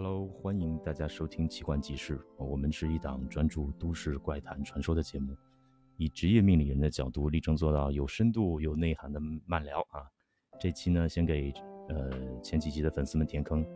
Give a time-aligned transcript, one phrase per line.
[0.00, 5.36] Hello，欢迎大家收听《奇观集市》，我们是一档专注都市怪谈传说的节目，
[5.96, 10.06] 以职业命理人的角度，力争做到有深度、有内涵的慢聊啊。
[10.60, 11.52] 这期呢，先给
[11.88, 12.12] 呃
[12.44, 13.66] 前几集的粉丝们填坑，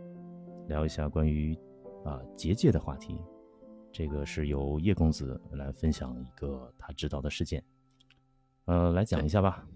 [0.69, 1.59] 聊一下关于
[2.05, 3.21] 啊结界的话题。
[3.91, 7.65] 这个是由叶公子来分享一个他知道的事件，
[8.67, 9.67] 呃，来讲一下吧。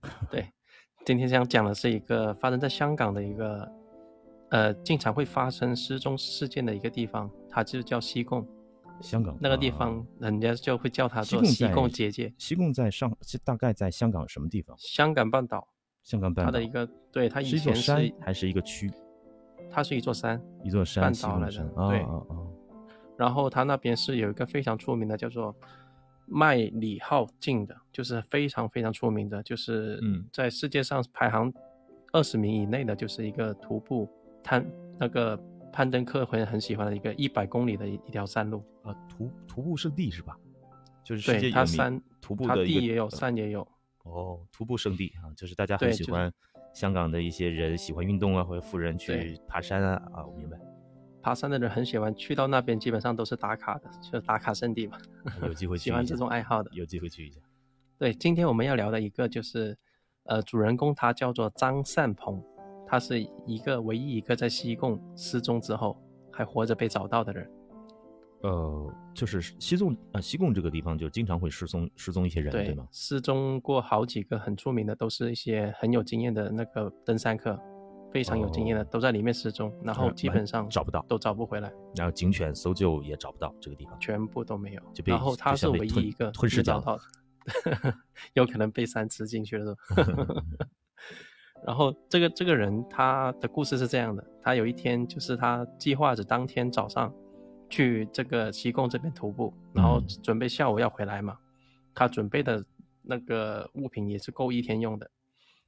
[0.32, 0.50] 对，
[1.04, 3.70] 今天想讲的是一个发生在香港的一个，
[4.50, 8.46] 呃，经常会发生失踪事件的一个地方，它就叫西贡。
[9.00, 12.32] 香港那个地方，人家就会叫它做西贡结界。
[12.36, 13.10] 西贡在上，
[13.42, 14.76] 大概在香港什么地方？
[14.78, 15.66] 香港半岛。
[16.02, 16.52] 香港半岛。
[16.52, 18.90] 它的一个，对，它以前是还是一个区？
[19.70, 21.64] 它是一座山，一座山，半岛来的。
[21.88, 22.06] 对。
[23.16, 25.54] 然后它那边是有一个非常出名的，叫做
[26.26, 30.00] 麦里号径的，就是非常非常出名的，就是
[30.32, 31.52] 在世界上排行
[32.12, 34.08] 二十名以内的，就是一个徒步
[34.42, 34.64] 攀
[34.98, 35.36] 那个
[35.72, 40.36] 攀登客会很喜欢的一个一百公里的一一条山路啊，徒徒步圣地是吧？
[41.04, 43.66] 就是世界它山徒步的地也有，山也有。
[44.04, 46.32] 哦，徒步圣地啊，就是大家很喜欢
[46.72, 50.58] 香港的一些人喜欢运动啊，或者富人去爬山啊啊，我明白。
[51.22, 54.96] 爬山的人很喜欢去到那边，基本上都是打卡的，就是打卡圣地嘛。
[55.42, 57.40] 有机会 去喜欢这种爱好的，有机会去一下。
[57.98, 59.76] 对，今天我们要聊的一个就是，
[60.24, 62.42] 呃，主人公他叫做张善鹏，
[62.90, 65.96] 他是一个唯一一个在西贡失踪之后
[66.32, 67.48] 还活着被找到的人。
[68.42, 72.88] 呃，就是西贡啊，西贡这个地方就经常会失踪失踪一些人，对吗？
[72.90, 77.56] 失踪过好几个很出名的，都是一些很有经验的那个登山客。
[78.12, 81.72] 非常有经验的都在里面失踪，然后基本上找不到，都找不回来。
[81.94, 84.82] 然后警犬搜救也找不到这个地方，全部都没有。
[85.04, 87.94] 然后他是唯一一个吞噬找到的，
[88.34, 89.76] 有可能被山吃进去了。
[91.66, 97.12] 然后这个这个人他的故事是这样的：他有一天就是他计划着当天早上
[97.68, 101.38] 去这个西贡这边徒步，然后准备下午要回来嘛。
[101.94, 102.64] 他准备的
[103.02, 105.10] 那个物品也是够一天用的。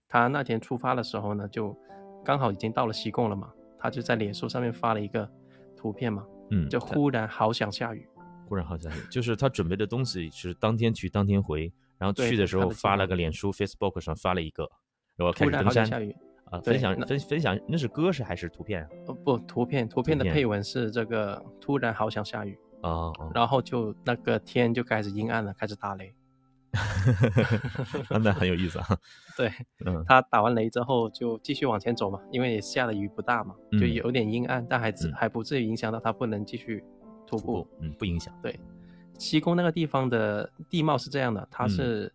[0.09, 1.77] 他那天出发的时候呢，就。
[2.25, 5.29] 刚好已经到了西贡了嘛，他就在脸书上面发了一个
[5.77, 8.09] 图片嘛，嗯，就忽然好想下雨，
[8.47, 14.71] 忽然好想下雨，就是他准备的东西是当天去当天回，然后去的时候发了个脸书 Facebook 上发了一个，
[15.17, 16.15] 然后开始登山下雨
[16.45, 18.89] 啊，分享分分享那是歌是还是图片啊？
[19.25, 26.15] 不，图片图片的配文是这个突然好想下雨啊，然后就那个天就开始阴暗了，开始打雷。
[28.23, 28.87] 那很有意思啊。
[29.37, 29.53] 对，
[29.85, 36.83] 嗯，他打完雷之后就继续往前走嘛，因为下的雨不大嘛，就有点阴暗，但还还不至于影响到他不能继续
[37.27, 37.67] 徒步。
[37.81, 38.35] 嗯，不影响。
[38.43, 38.59] 对，
[39.19, 42.11] 西宫那个地方的地貌是这样的，它是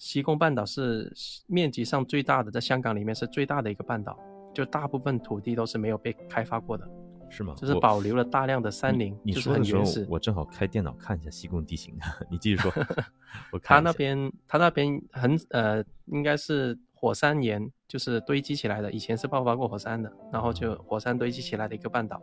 [0.00, 1.12] 西贡半岛是
[1.46, 4.18] 面积上最大的，在香港里面是最大的一个半岛，
[4.54, 6.88] 就大部分土地都是没有被开发过的。
[7.28, 7.54] 是吗？
[7.54, 9.14] 就是保留了大量的山林。
[9.22, 11.94] 你说的时候，我正好开电脑看一下西贡地形。
[12.30, 12.72] 你继续说。
[13.52, 18.90] 我他那边，他那边很呃，应该是火山岩，就是堆积起来的。
[18.90, 22.20] 以前是爆发过火山的，然后就火山堆积起来的一个半岛。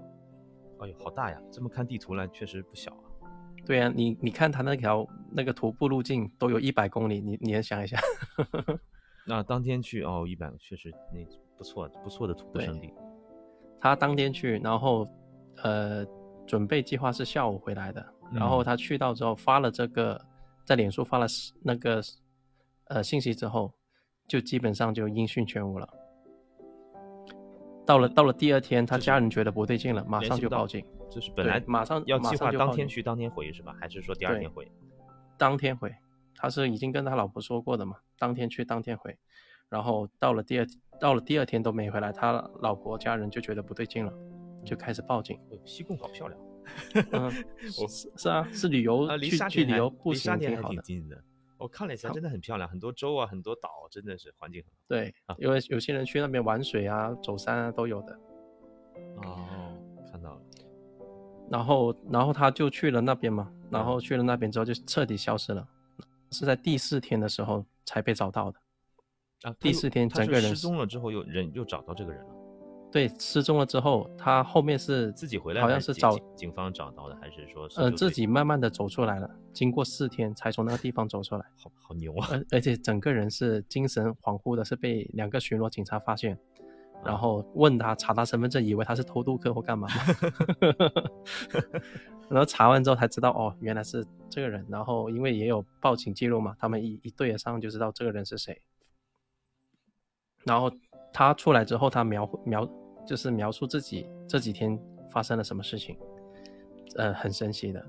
[0.79, 1.39] 哎呦，好大呀！
[1.51, 3.06] 这么看地图来，确实不小啊。
[3.67, 7.99] 对啊，你你看他那条那个徒步路径都有一百公里，你你也想一下。
[9.27, 11.19] 那当天去哦，一百确实那
[11.57, 12.93] 不错不错的徒步圣地。
[13.81, 15.05] 他当天去，然后，
[15.63, 16.05] 呃，
[16.47, 18.03] 准备计划是下午回来的。
[18.31, 20.19] 然后他去到之后发了这个，
[20.63, 21.27] 在脸书发了
[21.61, 22.01] 那个，
[22.85, 23.73] 呃，信息之后，
[24.29, 25.87] 就基本上就音讯全无了。
[27.87, 30.85] 到了到了第二天，他家人觉得不对劲了，马上就报警。
[31.09, 33.73] 就是本来马上要计划当天去当天回是吧？
[33.79, 34.69] 还是说第二天回？
[35.37, 35.95] 当天回，
[36.35, 37.95] 他是已经跟他老婆说过的嘛？
[38.19, 39.17] 当天去当天回。
[39.69, 40.67] 然后到了第二
[40.99, 44.13] 到了第二天都没回来，他老婆家人就觉得不对劲了，
[44.65, 45.39] 就开始报警。
[45.63, 46.39] 西贡好漂亮，
[47.11, 47.31] 嗯，
[47.61, 50.83] 是是啊，是旅游去去旅游步行挺好的。
[51.57, 54.77] 我看了一下，真的很漂亮，很多州啊，很多岛，真的是环境很好。
[54.87, 58.19] 对，因为有些人去那边玩水啊、走山啊都有的。
[59.23, 59.75] 哦，
[60.11, 60.41] 看到了。
[61.49, 65.67] 然后然后他就去了那边嘛，然后去了那边之后就彻底消失了，
[66.31, 68.59] 是在第四天的时候才被找到的。
[69.43, 72.36] 啊，第四天整个人失踪了之后，又人又找到这个人了。
[72.97, 79.29] 对，失踪了之后，他后面是自己回来，好像是找警方找到的，还是说呃自己慢慢的走出来了？
[79.53, 82.27] 经过四天才从那个地方走出来，好好牛啊！
[82.31, 86.35] 而而且整个人是精神恍惚的，是被两个巡逻警察发现，
[87.05, 89.87] 然后问他查他身份证，以为他是偷渡客或干嘛，
[92.29, 94.65] 然后查完之后才知道哦，原来是这个人。
[94.69, 98.59] 然后因为也有报警记录嘛，他们一一对得上就知道这个人是谁。
[100.45, 100.71] 然后
[101.13, 102.67] 他出来之后，他描描
[103.07, 104.77] 就是描述自己这几天
[105.09, 105.97] 发生了什么事情，
[106.97, 107.83] 呃，很神奇的。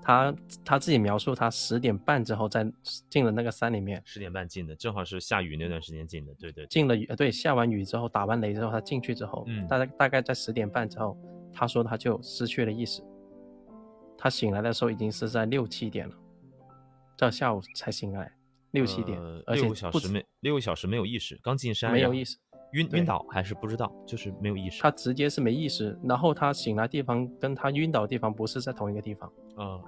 [0.00, 0.34] 他
[0.64, 2.70] 他自己描述，他十点半之后在
[3.10, 6.66] 进了那个山里面，十点半进的，正好是下雨那段时间进的，对对。
[6.68, 11.14] 进了雨，对，下完雨之后，打完雷之后，他进去之后，嗯，大概大概在十点半之后，
[11.52, 13.02] 他说他就失去了意识。
[14.16, 16.14] 他醒来的时候已经是在六七点了，
[17.18, 18.32] 到下午才醒来，
[18.70, 22.38] 六七点，而且六个小时没六个小时没有意识，刚进山没有意识，
[22.72, 24.82] 晕晕倒还是不知道，就是没有意识。
[24.82, 29.30] 他直接是没意识，然后他醒来地方跟他晕倒的地方不是在同一个地方。
[29.56, 29.80] 啊。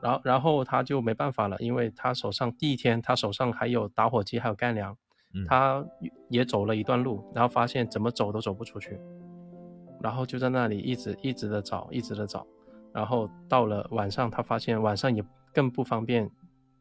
[0.00, 4.96] 然后，然后他就没办法了，因为他手上第一天他手上还有打火机，还有干粮，
[5.46, 5.84] 他
[6.28, 8.96] 也走了一段路，然后发现怎么走都走不出去，
[10.00, 12.46] 然后就在那里一直一直的找，一直的找，
[12.92, 16.30] 然后到了晚上，他发现晚上也更不方便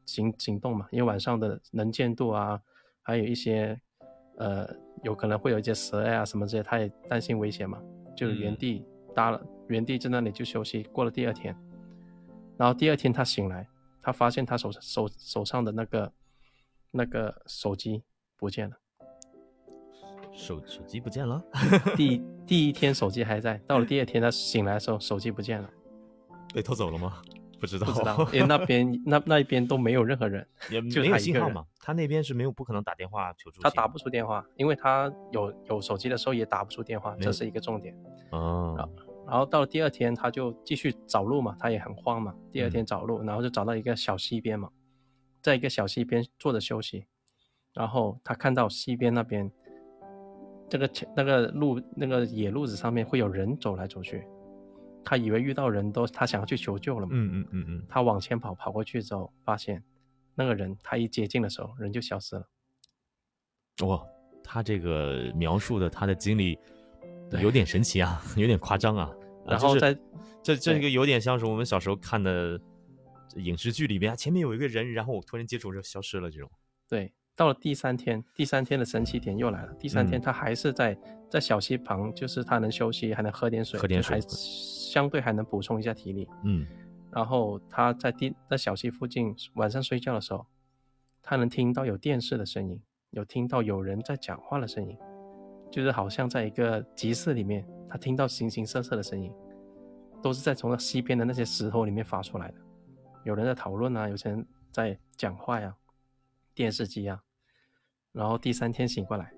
[0.06, 2.60] 行行动嘛，因为晚上的能见度啊，
[3.02, 3.82] 还有一些
[4.38, 4.68] 呃
[5.04, 7.82] 有可能会有一些蛇呀什么这些，他也担心危险嘛，
[8.16, 11.56] 就原地搭了，原地在那里就休息，过了第二天。
[12.58, 13.68] 然后第二天他醒来，
[14.02, 16.12] 他发现他手手手上的那个
[16.92, 18.04] 那个手机
[18.36, 18.76] 不见了，
[20.32, 21.44] 手手机不见了。
[21.96, 25.70] 第 第一天手机还在，到了第二天他醒来的时候手机不见了，
[26.54, 27.22] 被偷走了吗？
[27.60, 31.66] 不知道，不知道，因为那边那那一边都没有任何人， 也没有信号嘛。
[31.80, 37.96] 他那边是没有不可能打电话求助，他打不出电话，因为他有有手机的时候也打不出电话，这是一个重点。
[38.32, 38.76] 哦。
[39.26, 42.34] 然后到了第二天，他就继续找路嘛，他也很慌嘛。
[42.52, 44.70] 第二天找路，然后就找到一个小溪边嘛，
[45.42, 47.06] 在一个小溪边坐着休息。
[47.74, 49.52] 然后他看到溪边那边，
[50.70, 54.26] 这个那个路那个野路子上面会有人走来走去，
[55.08, 57.14] 他以为遇到人都他想要去求救了嘛。
[57.14, 57.86] 嗯嗯嗯嗯。
[57.88, 59.82] 他往前跑，跑过去之后发现，
[60.36, 62.46] 那个人他一接近的时候人就消失了。
[63.86, 64.06] 哇，
[64.44, 66.60] 他这个描述的他的经历。
[67.42, 69.14] 有点神奇啊， 有点夸张啊。
[69.46, 69.94] 然后在
[70.42, 72.58] 这这个有点像是我们小时候看的
[73.36, 76.50] 影视剧里边，前面有一个人，然后我突然接触就消失了这种。
[76.88, 79.74] 对，到了第三天，第三天的神奇点又来了。
[79.76, 80.98] 第三天他还是在
[81.30, 86.28] 在小溪旁，就是他能休息，还能喝点水，喝点水，还相对还能补充一下体力。
[86.44, 86.66] 嗯。
[87.12, 90.44] 然后他在地在小溪附近晚上睡觉的时候，
[91.22, 92.82] 他能听到有电视的声音，
[93.12, 94.98] 有听到有人在讲话的声音。
[95.70, 99.32] 就是好像在一个集市里面，他听到形形色色的声音，
[100.24, 102.56] 都是在从那西边的那些石头里面发出来的。
[103.26, 105.76] 有人在讨论啊，有些人在讲话呀，
[106.56, 107.22] 电视机啊。
[108.18, 109.32] 然后第三天醒过来，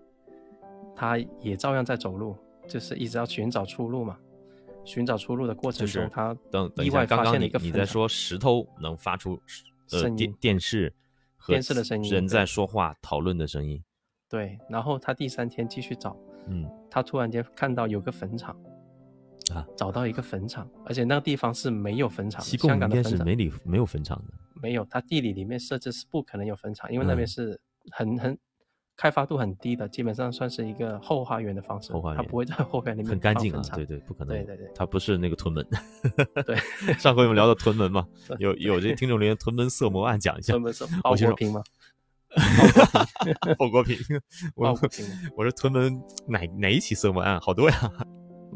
[0.96, 2.36] 他也照样在走路，
[2.66, 4.18] 就是一直要寻找出路嘛。
[4.86, 7.60] 寻找出路的过程中，他等意外发现了一个。
[7.60, 9.40] 你在说石头能发出
[9.88, 10.34] 声音？
[10.40, 10.92] 电视
[11.46, 13.84] 电视的声音，人在说话讨论的声音。
[14.30, 16.16] 对，然后他第三天继续找，
[16.48, 18.56] 嗯，他突然间看到有个坟场，
[19.54, 27.60] 啊，找到一个坟场，而且那个地方是没有坟场，香港应该是没里没有坟场的，没有，他地理里面设置是不可能有坟场，因为那边是
[27.92, 28.38] 很很
[29.00, 35.66] 开发度很低的，基本上算是一个后花园的方式，后花园，他不会在后园里面很干净啊，对对，不可能，对对对，它不是那个屯门，
[36.46, 36.58] 对，
[37.00, 38.06] 上回我们聊到屯门嘛，
[38.40, 41.64] 有有这听众留言屯门色魔案讲一下，屯门色魔，我国平吗？
[43.58, 43.98] 鲍国平，
[44.54, 45.06] 鲍国平，
[45.38, 45.98] 我说屯门
[46.28, 47.92] 哪哪一起色魔案好多呀？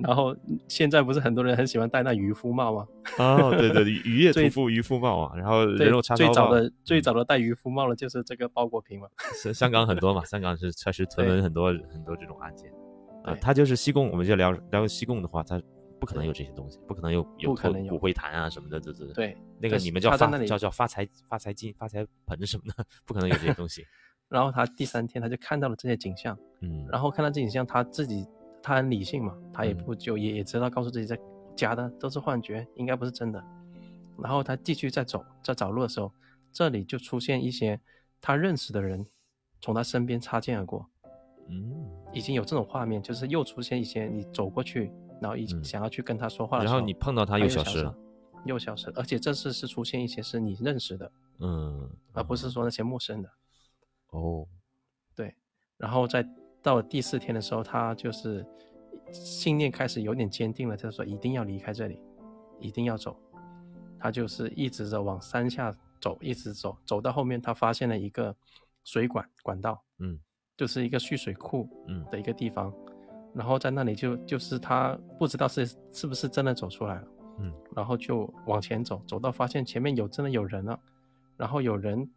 [0.01, 0.35] 然后
[0.67, 2.87] 现在不是很多人很喜欢戴那渔夫帽吗？
[3.19, 9.07] 哦，对对，渔业屠夫渔夫帽啊，然后人肉叉烧最早的最早的戴渔夫帽的就是这个包国平嘛。
[9.41, 12.71] 香香港很多嘛，香港是确实屯门很多很多这种案件
[13.23, 13.35] 啊。
[13.41, 15.61] 他就是西贡，我们就聊聊西贡的话，他。
[15.99, 17.55] 不可能有这些东西，不可能有有
[17.87, 23.85] 骨灰坛啊什么的，这这对那个你们叫发叫叫发财发财金发财盆什么的， 不可能有这些东西。
[24.27, 28.27] 然后他第三天他就看到了这些景象，嗯，然后看到这景象，他自己
[28.63, 31.19] 他很理性嘛，他也不就也也知道告诉自己在
[31.55, 33.43] 假的都是幻觉，应该不是真的。
[34.17, 36.11] 然后他继续在走在找路的时候，
[36.51, 37.79] 这里就出现一些
[38.21, 39.05] 他认识的人
[39.61, 40.89] 从他身边擦肩而过，
[41.49, 41.75] 嗯，
[42.13, 44.91] 已经有这种画面，就是又出现一些你走过去。
[45.21, 47.95] 然后一想要去跟他说话，然后你碰到他又消失了，
[48.43, 48.93] 又消失了。
[48.97, 53.29] 而且这次是出现一些是你认识的，嗯，而不是说那些陌生的。
[54.09, 54.45] 哦，
[55.15, 55.33] 对。
[55.77, 56.27] 然后在
[56.63, 58.43] 到了第四天的时候，他就是
[59.11, 61.99] 信念开始有点坚定了，他说一定要离开这里，
[62.59, 63.15] 一定要走。
[63.99, 68.35] 他就是一直着往山下走，一直走，走到后面他发现了一个
[68.83, 70.19] 水管管道，嗯，
[70.57, 72.73] 就是一个蓄水库，嗯的一个地方。
[73.33, 77.07] 然后在那里就就是他不知道是是不是真的走出来了，
[77.39, 80.79] 嗯，然后就往前走，走到发现前面有真的有人了，
[81.35, 82.09] 然后有人，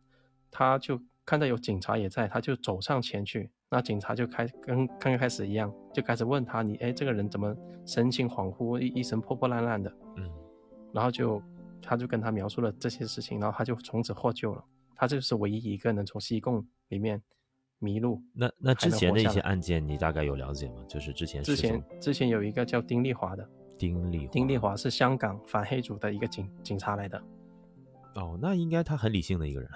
[0.51, 7.55] 他就看到有警察也在，他就走上前去，那警察就开跟刚刚开始一样，就开始问他你哎这个人怎么
[7.85, 10.31] 神情恍惚，一一身破破烂烂的，嗯，
[10.93, 11.43] 然后就
[11.83, 14.65] 他就跟他描述了这些事情，然后他就从此获救了。
[14.95, 17.21] 他就是唯一一个能从西贡里面
[17.79, 18.23] 迷路。
[18.33, 20.83] 那那之前的一些案件，你大概有了解吗？
[20.89, 23.47] 就是之前之前之前有一个叫丁丽华的，
[23.77, 27.23] 丁丽丁丽华是香港反黑组的一个警警察来的，
[28.17, 29.71] 哦，那应该他很理性的一个人，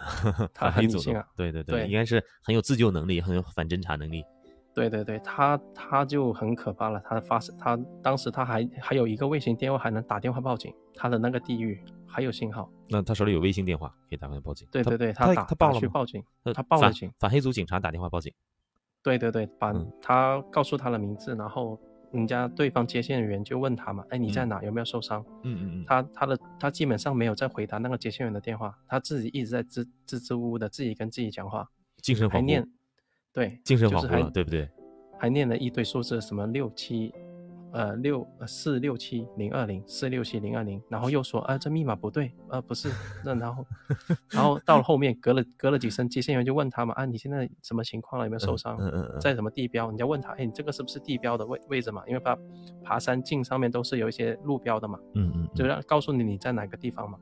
[0.53, 4.25] 他很理性啊对对对应该是很有自救能力，很有反侦查能力。
[4.73, 7.03] 对对对，他他就很可怕了。
[7.05, 10.73] 他发生他当时他还还有一个卫星电话，还能打电话报警。
[10.95, 12.71] 他的那个地域还有信号。
[12.89, 14.67] 那他手里有卫星电话，可以打电话报警。
[14.71, 15.81] 对对对，他打他报了吗？
[15.81, 17.13] 打去报警，他报了警。
[17.19, 18.33] 反黑组警察打电话报警。
[19.03, 21.79] 对对对，把嗯他告诉他的名字，然后
[22.13, 24.63] 人家对方接线员就问他嘛，哎你在哪？
[24.63, 25.25] 有没有受伤？
[25.45, 31.69] 嗯嗯嗯，他他的他基本上没有在回答那个接线员的电话，他自己一直在支支支吾吾的自己跟自己讲话，
[32.03, 32.67] 精神恍惚还念，，
[33.33, 34.69] 对，精神恍惚了，对不对？
[35.19, 37.15] 还念了一堆数字，什么六七，
[37.73, 42.91] 呃六呃四六七零二零四六七零二零，然后又说啊这密码不对，呃不是，
[43.25, 43.67] 那然后
[44.31, 48.27] 然后到了后面隔了隔了几声，接线员就问他嘛啊你现在什么情况了？
[48.27, 48.77] 有没有受伤？
[48.81, 49.89] 嗯嗯嗯，在什么地标？
[49.89, 52.03] 人家问他，哎你这个是不是地标的位位置嘛？
[52.07, 52.39] 因为爬
[52.83, 57.19] 爬山径上面都是有一些路标的嘛，嗯嗯，就让告诉你你在哪个地方嘛。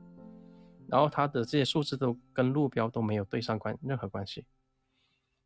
[0.87, 4.43] 然后他的这些数字都跟路标都没有对上关任何关系。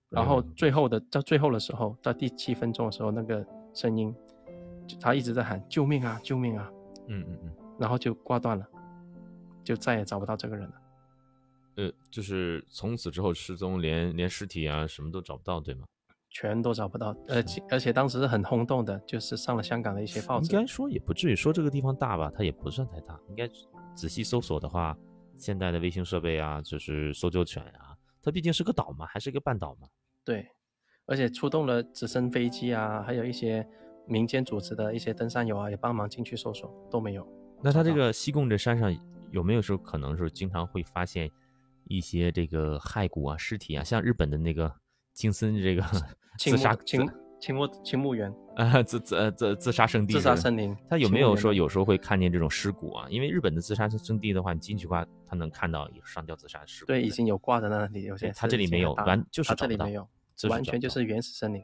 [0.10, 4.33] 然后嗯最后的到最后的时候，到第七分钟的时候，那个声音，就
[5.00, 6.72] 他一直在喊救命啊，救命啊，
[7.08, 8.66] 嗯嗯嗯，然后就挂断了，
[9.63, 10.74] 就再也找不到这个人了。
[11.75, 15.86] 呃，就是从此之后失踪，连连尸体啊什么都找不到，对吗？
[16.30, 20.52] 全都找不到，而且而且当时是很轰动的，就是上了香港的一些报纸。
[20.52, 23.20] 应该说也不至于说这个地方大吧，它也不算太大。
[23.30, 23.48] 应该
[23.96, 24.98] 仔细搜索的话，
[25.36, 29.88] 现代的卫星设备啊，就是搜救犬啊，它毕竟是个岛嘛，还是一个半岛嘛。
[30.24, 30.48] 对，
[31.06, 33.68] 而且出动了直升飞机啊，还有一些
[34.07, 37.27] 民间组织的一些登山友啊，也帮忙进去搜索，都没有。
[37.62, 38.93] 那他这个西贡这山上
[39.31, 41.31] 有没有说可能是经常会发现
[41.86, 44.72] 一些这个骸骨啊、尸体啊，像日本的那个
[45.13, 45.83] 金森这个
[46.38, 53.07] 青自杀木青青木青木园 啊自自呃自自杀圣地自杀森林，他有没有说有时候会看见这种尸骨啊？
[53.10, 56.88] 因为日本的自杀圣地的话，你进去的话，他能看到有上吊自杀的尸骨。
[56.88, 60.07] 对，已经有挂在那里，有些对它这里没有完就是这里没有，
[60.50, 61.63] 完全就是原始森林。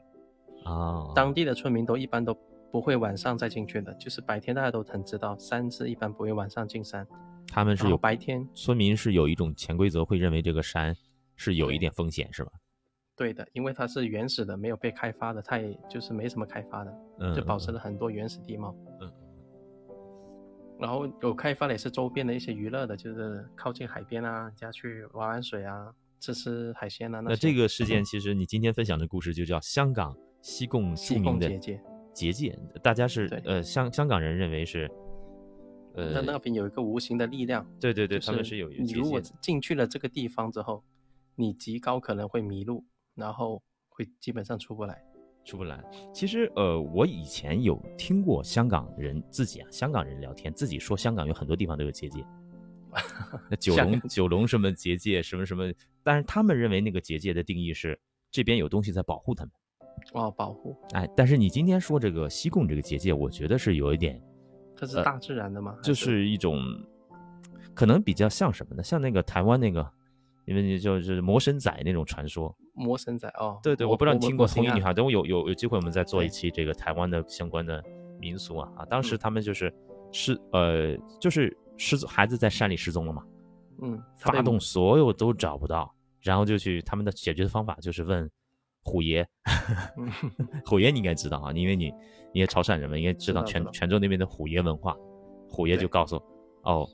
[0.64, 2.36] 啊，当地的村民都一般都
[2.70, 7.06] 不会晚上再进去的，就是白天大家都很知道，山是一般不会晚上进山。
[7.48, 10.94] 他们是有白天村民是有一种潜规则，会认为这个山
[11.34, 12.52] 是有一点风险，是吧？
[13.16, 18.74] 对的，因为它是原始的，没有被开发的，它也就是没什么开发的，嗯，就保持嗯了很多原始地貌。
[19.00, 19.12] 嗯。
[20.78, 27.20] 然后有开发的也是周边的一些娱乐的，就是靠近海边啊，人家去玩玩水啊，吃吃海鲜啊。
[27.20, 31.80] 那些这个事件，其实你今天分享的故事就叫香港西贡著名的结界，
[32.12, 34.90] 结界，大家是呃香香港人认为是，
[35.94, 40.82] 呃，那那边有一个无形的力量，对对对，就他们是有一个结你如果界进去了这个地方之后，
[41.34, 45.02] 你极高可能会迷路，然后会基本上出不来。
[45.42, 45.82] 出不来。
[46.12, 52.24] 其实，呃，我以前有听过香港人自己啊，香港人聊天，自己说香港有很多地方都有结界，
[53.50, 57.98] 那九龙九龙什么结界，什么什么，但是他们认为那个结界的定义是
[58.30, 59.52] 这边有东西在保护他们。
[60.12, 64.20] 哦，保护，哎，但是你今天说这个西贡这个结界，我觉得是有一点，
[64.76, 65.74] 它是大自然的吗？
[65.76, 66.58] 还就是一种，
[67.74, 68.82] 可能比较像什么呢？
[68.82, 69.88] 像那个台湾那个，
[70.46, 72.54] 因为就是魔神仔那种传说。
[72.74, 73.58] 魔神仔哦。
[73.62, 77.82] 对对，我不知道你听过《红衣女孩。》，等我有有有机会，我们再做一期这个台湾的相关的
[78.18, 78.84] 民俗啊啊！
[78.86, 79.72] 当时嗯他们就是
[80.10, 83.22] 失呃，就是失踪孩子在山里失踪了嘛，
[83.82, 88.28] 嗯，发动所有都找不到，然后就去他们的解决的方法就是问
[88.82, 89.26] 虎爷，
[89.96, 90.10] 嗯
[90.64, 91.92] 虎爷你应该知道啊，因为你
[92.32, 94.96] 你也潮汕人嘛，应该知道泉泉州那边的虎爷文化，
[95.48, 96.16] 虎爷就告诉
[96.62, 96.88] 哦，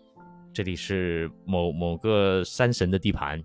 [0.53, 3.43] 这里是某某个山神的地盘，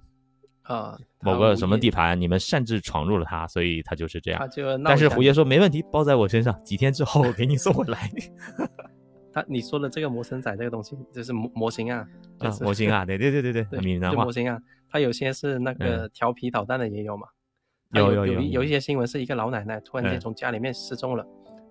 [0.64, 4.48] 啊，某个什么地盘，你们擅自闯入了他，所以他就是这样他。
[4.48, 8.10] 就但是虎爷说没问题，包在我身上，几天之后我给你送回来。
[9.34, 12.06] 他你说的这个魔神仔这个东西，就是模模型啊，
[12.38, 17.28] 就啊，模型啊，对对对对对，对，闽南 话就模型啊，它有些是那个调皮捣蛋的也有嘛。
[17.28, 17.41] 它
[17.94, 21.26] 有有有有一些新闻是一个老奶奶突然间嗯从家里面失踪了，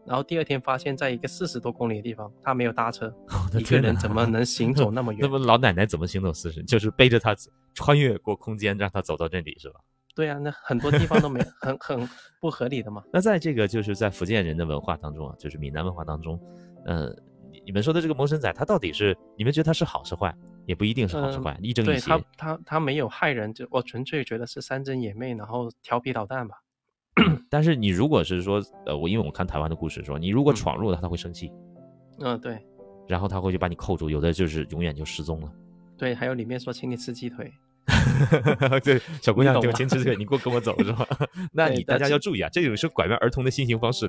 [0.06, 3.12] 然后第二天发现在一个四十多公里的地方，她没有搭车，
[3.58, 5.32] 一个人怎么能行 走那么远那远？
[5.40, 6.62] 么老奶奶怎么行走四十？
[6.68, 7.34] 就是背着他
[7.74, 9.80] 穿越过空间，让他走到这里是吧？
[10.14, 12.08] 对啊，那很多地方都没很很
[12.40, 13.02] 不合理的嘛。
[13.12, 16.38] 那在这个就是在福建人的文化当中啊，就是闽南文化当中，
[16.84, 17.06] 呃，
[17.50, 20.34] 你你们说的这个魔神仔，他到底是你们觉得他是好是坏？
[20.70, 22.54] 也不一定是好是嗯坏，亦正一邪对他。
[22.54, 26.54] 他他没有害人，就我纯粹觉得是山珍野妹，然后调皮捣蛋吧。
[27.50, 31.50] 但是你如果是说，呃，我因为我看台湾的故事说，你如果嗯闯入了，他会生气，
[32.20, 32.56] 嗯，对
[33.08, 35.52] 然后他会就把你扣住，有的就是永远就失踪了。
[35.98, 37.52] 对，还有里面说请你吃鸡腿，
[38.84, 41.04] 对，小姑娘就你懂吗坚持这个，你给我跟我走是吧？
[41.52, 44.06] 那你大家要注意啊，这种是拐卖儿童的新型方式。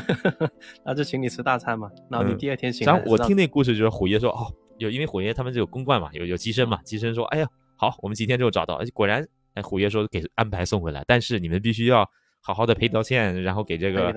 [0.82, 12.08] 那就请你吃大餐嘛，然后你嗯第二天醒然后我听那故事就是虎爷说，哦，有因为虎爷他们就有公冠嘛，有有机身嘛，机身说，哎呀，好，我们几天之后找到，哎果然，哎，虎爷说给安排送回来，但是你们必须要
[12.40, 14.12] 好好的赔道歉，然后给这个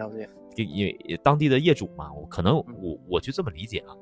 [0.55, 3.93] 给也也当地的业主嘛，我可能嗯我我就这么理解啊，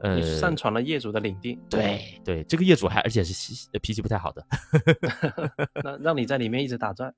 [0.00, 4.46] 呃你，擅闯了业主的领地，对对，这个业主还而且是西脾气不太好的，
[5.82, 7.12] 那让你在里面一直打转，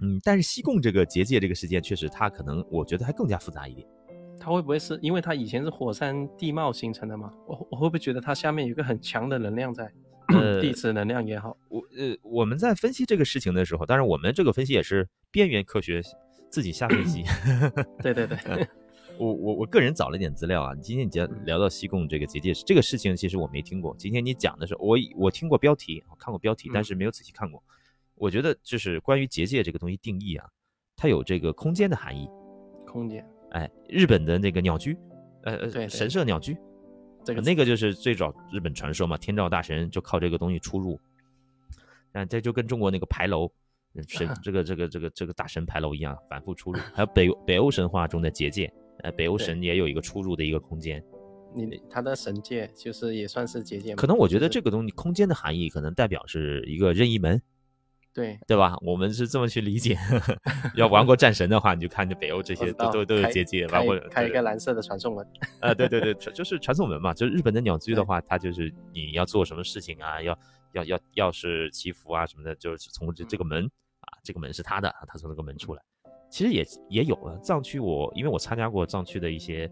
[0.00, 3.86] 嗯，但是西贡这个结界这个事件确实，它可能我觉得还更加复杂一点。
[4.44, 7.32] 它会不会是因为它以前是火山地貌形成的嘛？
[7.46, 9.90] 我我会不会觉得它下面有一个很强的能量在，
[10.38, 16.02] 呃地质能量也好，我呃，我们在分析这个事情的时候，当然我们这个分析也是边缘科学
[16.50, 17.24] 自己瞎分析。
[18.02, 18.68] 对对对，
[19.16, 20.74] 我我我个人找了点资料啊。
[20.74, 23.96] 今天你讲聊到西贡这个结界这个事情，其实我没听过。
[23.98, 27.62] 今天你讲的时候，我我听过标题，我看过标题，但嗯是没有仔细看过。
[28.14, 30.46] 我觉得就是关于结界这个东西定义啊，
[30.96, 32.28] 它有这个空间的含义。
[32.86, 34.96] 空间哎，日本的那个鸟居，
[35.44, 36.56] 呃呃，对对神社鸟居，
[37.24, 41.00] 这个那个就是最早日本传说嘛，天照大神就靠这个东西出入。
[42.12, 43.50] 那这就跟中国那个牌楼，
[43.94, 46.80] 呃神 这个这个这个这个大神牌楼一样，反复出入。
[46.92, 48.72] 还有北北欧神话中的结界，
[49.04, 51.00] 呃，北欧神也有一个出入的一个空间。
[51.54, 57.40] 你他的神界就是也算是结界嘛，可能我觉得这个东西空间的含义，可能代表是一个任意门，
[58.14, 58.76] 对对吧？
[58.80, 59.98] 我们是这么去理解。
[60.76, 65.26] 要玩过战神的话，你就看这北欧这些都都都有结界，开玩过开一个蓝色的传送门，
[65.60, 70.38] 呃，对对对，传就是传送门嘛，就是日本的鸟居的话，它就是你要做什么事情啊，要
[70.72, 73.64] 要要要是祈福啊什么的，就是从这这个门
[74.00, 75.82] 啊，这个门是他的，他从这个门出来。
[76.30, 79.70] 其实也也有啊，藏区我因为我参加过藏区的一些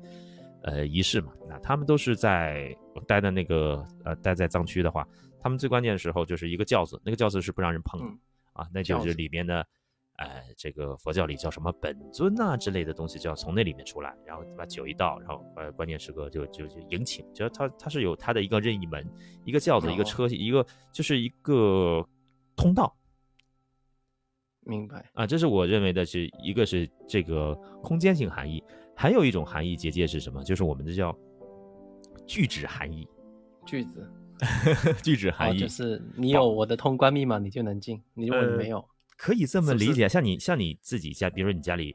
[0.62, 5.06] 呃仪式嘛，那他们都是在我待的那个呃待在藏区的话，
[5.40, 8.18] 他们最关键的时候就是一个轿子，那个轿子是不让人碰的、嗯
[8.62, 9.66] 啊，那就是里面的。
[10.16, 19.04] 呃，这个佛教里叫什么本尊啊之类的东西，就要从那里面出来，然后把酒一倒，然后呃关键时刻就就就迎请，就是它它是有它的一个任意门，
[19.44, 22.06] 一个轿子，一个哦车，一个就是一个
[22.54, 22.94] 通道
[24.60, 25.10] 明白？
[25.14, 28.62] 啊，这是我认为的是一个是这个空间性含义，
[28.94, 30.44] 还有一种含义结界是什么？
[30.44, 31.16] 就是我们这叫
[32.26, 33.08] 拒止含义，
[33.66, 34.08] 句子
[35.02, 38.84] 拒止含哦，义、就是你有我的通关密码，你就能进；你如果没有，
[39.16, 41.94] 可以这么理解，像你像你自己家，比如说你家里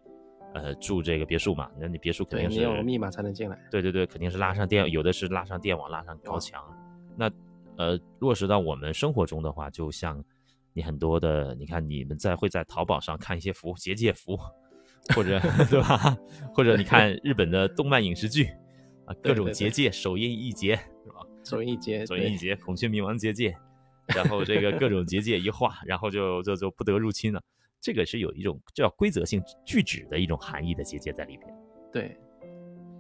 [0.53, 3.59] 呃住这个别墅嘛，那你别墅肯定是你有密码才能进来。
[3.69, 6.63] 对对对，肯定是拉上电，有的是拉上电网，拉上高墙。
[7.15, 7.29] 那
[7.77, 10.23] 呃，落实到我们生活中的话，就像
[10.73, 14.37] 你很多的，你看你们在会在淘宝上看一些服结界服，
[15.15, 16.17] 或者 对吧？
[16.55, 18.45] 或者你看日本的动漫影视剧
[19.05, 20.79] 啊， 各种结界，首映一结
[21.47, 21.57] 是吧？
[21.57, 23.55] 手印一节，对首映一结，孔雀冥王结界，
[24.07, 27.41] 然后这个各种结界一画，然后就就就不得入侵了。
[27.79, 31.55] 这个是有一种叫规则性拒止的一种含义的结界在里边。
[31.93, 32.17] 对，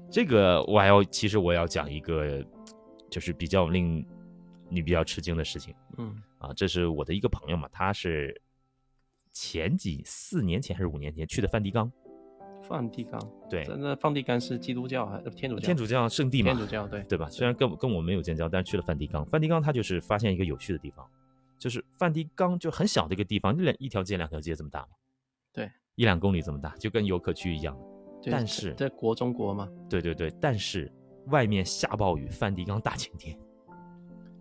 [0.09, 2.45] 这个我还要，其实我要讲一个，
[3.09, 4.05] 就是比较令
[4.69, 6.53] 你比较吃惊的事情嗯啊。
[6.53, 8.39] 这是我的一个朋友嘛，他是
[9.33, 11.91] 前几四年前还是五年前去的梵蒂冈，
[12.67, 15.65] 梵蒂冈，对，真的梵蒂冈是基督教还是天主教？
[15.65, 17.29] 天主教圣地嘛，天主教对对吧？
[17.29, 19.25] 虽然跟跟我没有建交，但是去了梵蒂冈。
[19.25, 21.05] 梵蒂冈它就是发现一个有趣的地方，
[21.57, 24.87] 就是梵蒂冈就很小的一个地方，两一条街两条街这么大嘛，
[25.53, 27.77] 对，一两公里这么大，就跟游客区一样。
[28.21, 30.91] 就但是在国中国嘛，对对对，但是
[31.27, 33.37] 外面下暴雨，梵蒂冈大晴天，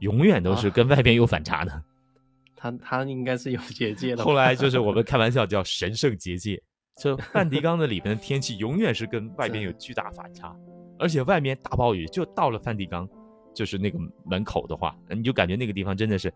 [0.01, 1.83] 永远都是啊跟外边有反差的。
[2.59, 4.25] 他他应该是有结界的。
[4.25, 6.61] 后来就是我们开玩笑叫神圣结界，
[6.97, 10.57] 这梵蒂冈的里边的天气永远是跟外边有巨大反差，
[10.99, 13.09] 而且外面大暴雨，就到了梵蒂冈，
[13.55, 16.33] 就是那个门口的话，你就感觉那个地方真的是。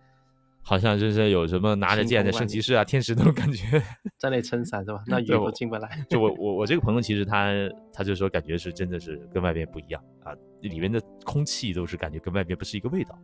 [0.63, 3.83] 好像就是有什么拿着剑的圣骑士啊、天使那种感觉。
[4.21, 5.03] 在那撑伞是吧？
[5.07, 6.05] 那雨都进不来。
[6.07, 7.51] 就我 我我这个朋友，其实他
[7.91, 13.19] 他就说感觉是真的是跟外边不一样啊，里面的空气都是感觉跟外边不是一个味道。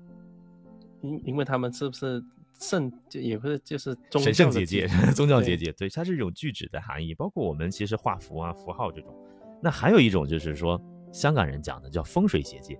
[1.03, 2.25] 因因为他们是不是
[2.61, 7.15] 圣就也不是就是宗神圣结界， 宗教结对界，对，它是一种拒止的含义。
[7.15, 9.15] 包括我们其实画符啊、符号这种。
[9.63, 10.81] 那还有一种就是说，
[11.13, 12.79] 香港人讲的叫风水结界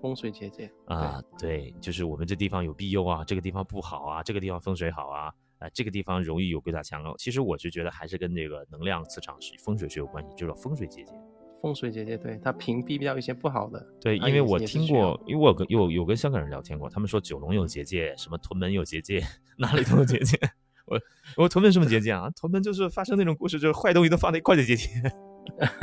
[0.00, 7.14] 风水结界啊，对，就是我们这地方有庇佑啊，这个地方不好啊，这个地方风水好啊，啊，这个地方容易有鬼打墙哦。
[7.18, 11.12] 其实我就觉得还是跟这个能量磁场是风水学有关系，就是风水结界。
[11.62, 13.80] 风水结界，对它屏蔽掉一些不好的。
[14.00, 19.22] 对，因为我听过，因为我有跟有有跟香港人聊天过，他们说九龙有结界，什么屯门有结界，
[19.56, 20.36] 哪里都有结界。
[20.84, 21.00] 我
[21.36, 22.28] 我屯门什么结界啊？
[22.30, 24.90] 屯门就是发生那种故事，就是坏东西都放在一块的结界。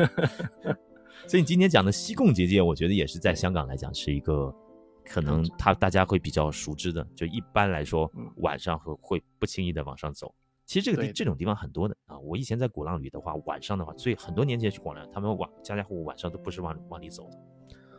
[1.26, 4.54] 所以你今天讲的西贡结界，我觉得也是在香港来讲是一个
[5.06, 10.36] 可能他大家会比较熟知的，就一般来说嗯晚上会会不轻易的往上走。
[10.70, 17.38] 其实这个地这种地方很多的啊，我以前在鼓浪屿的话，晚上的话，所以很多年前去鼓浪屿，他们晚家家户户晚上都不是往往里走的，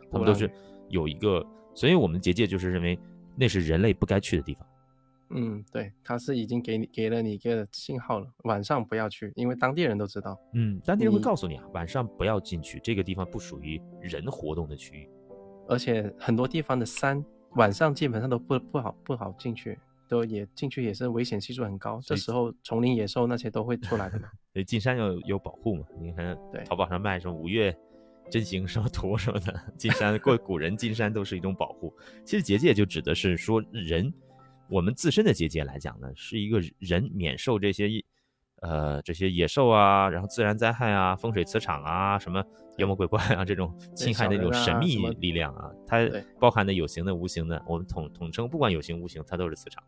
[0.09, 0.49] 他们都是
[0.87, 2.97] 有一个，所以我们结界就是认为
[3.35, 4.65] 那是人类不该去的地方。
[5.31, 10.39] 嗯，对，他是已经给你给了你一个信号了，晚上不要去，因为当地人都知道。
[10.53, 15.09] 嗯，当地人会告诉你啊，晚上不要进去，这个地方不属于人活动的区域。
[15.67, 17.21] 而且很多地方的山
[17.55, 19.77] 晚上基本上都不不好不好进去，
[20.11, 22.01] 都也进去也是危险系数很高。
[22.03, 24.27] 这时候丛林野兽那些都会出来的嘛。
[24.51, 25.85] 所以进山要有保护嘛。
[26.01, 27.73] 你看对淘宝上卖什么五岳
[28.29, 31.95] 真行什么图什么的，进山过古人进山都是一种保护。
[32.25, 34.13] 其实结界就指的是说人，
[34.69, 37.87] 我们自身的结界来讲呢，是一个人免受这些
[38.59, 42.43] 呃这些野兽啊，然后自然灾害啊、风水磁场啊、什么
[42.77, 45.97] 妖魔鬼怪啊这种侵害的那种神秘力量啊，它
[46.37, 49.81] 包含的有形的、无形的，我们统统称不管有形无形，它都是磁场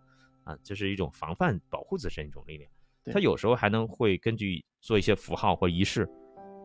[0.43, 2.69] 啊，就是一种防范保护自身一种力量。
[3.03, 6.03] 对它有时候还能会根据做一些符号或仪式，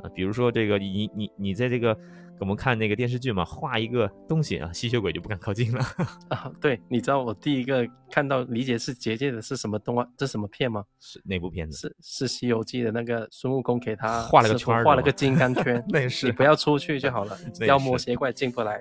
[0.02, 5.84] 啊，比如说这个你你你在这个给我们看那个电视剧嘛，画一个东西啊，吸血鬼就不敢靠近了。
[6.30, 10.08] 啊，对，你知道我第一个看到理解是结界的是什么动画？
[10.16, 10.84] 这什么片吗？
[11.00, 11.76] 是哪部片子？
[11.76, 17.36] 是是《西游记》的那个孙悟空给他 画了个圈画了个金刚圈 那也是你不要出去就好了
[17.66, 18.80] 妖魔邪怪进不来。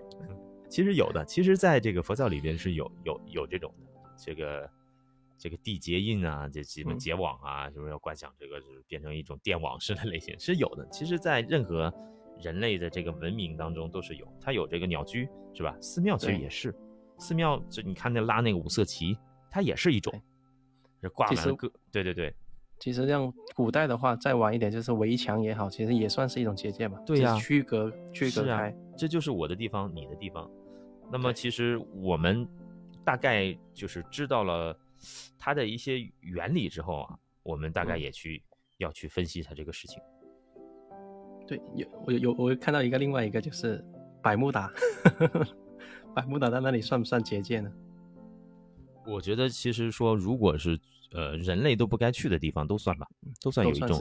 [0.70, 3.88] 其实有的，其实在这个佛教里边是有有有这种的，
[4.24, 4.70] 这个
[5.38, 10.88] 这个地结印啊，这什么嗯结网啊，是不是要观想这个是变成一种电网式的类型是有的。
[10.92, 11.94] 其实，在任何
[12.42, 15.76] 人类的这个文明当中都是有，它有这个鸟居是吧？
[15.80, 16.74] 寺庙其实也是，
[17.18, 19.18] 寺庙就你看那拉那个五色旗，
[19.50, 20.14] 它也是一种
[21.14, 22.34] 挂满了各对对对，
[22.80, 27.00] 其实像古代的话，再晚一点就是围墙也好，其实也算是一种结界嘛。
[27.06, 30.50] 对呀就是区隔区隔开。，这就是我的地方，你的地方。
[31.12, 32.46] 那么其实我们
[33.06, 34.78] 大概就是知道了
[35.38, 38.44] 它的一些原理之后啊，我们大概嗯也去、
[38.78, 40.00] 要去分析它这个事情。
[41.48, 43.84] 对，有我有有我有看到一个另外一个就是
[44.22, 44.72] 百慕达，
[46.14, 47.72] 百慕达在那里算不算结界呢？
[49.06, 50.78] 我觉得其实说，如果是
[51.14, 53.08] 呃人类都不该去的地方，都算吧，
[53.42, 53.98] 都算有一种。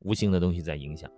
[0.00, 1.10] 无形的东西在影响。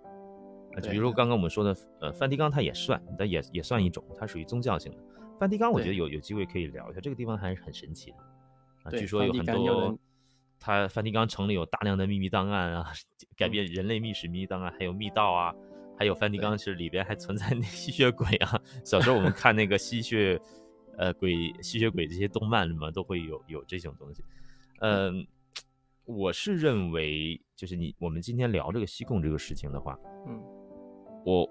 [0.73, 4.97] 啊，就比如说刚刚我们说的，呃，梵蒂冈它也算，但也也算一种，它属于宗教性的。
[5.39, 8.17] 梵蒂冈我觉得有有机会可以聊一下，这个地方还是很神奇的。
[8.83, 9.99] 啊，据说有很多冈有人，
[10.59, 12.91] 它梵蒂冈城里有大量的秘密档案啊，
[13.37, 15.53] 改嗯变人类历史秘密档案，还有密道啊，
[15.97, 18.59] 还有梵蒂冈是里边还存在那吸血鬼啊。
[18.83, 20.39] 小时候我们看那个吸血，
[20.97, 24.23] 呃，鬼吸血鬼这些动漫里面都会有有这种东西。
[24.79, 25.25] 嗯、
[26.05, 30.41] 我是认为，就是你我们今天聊这个西贡这个事情的话，嗯，
[31.23, 31.47] 我，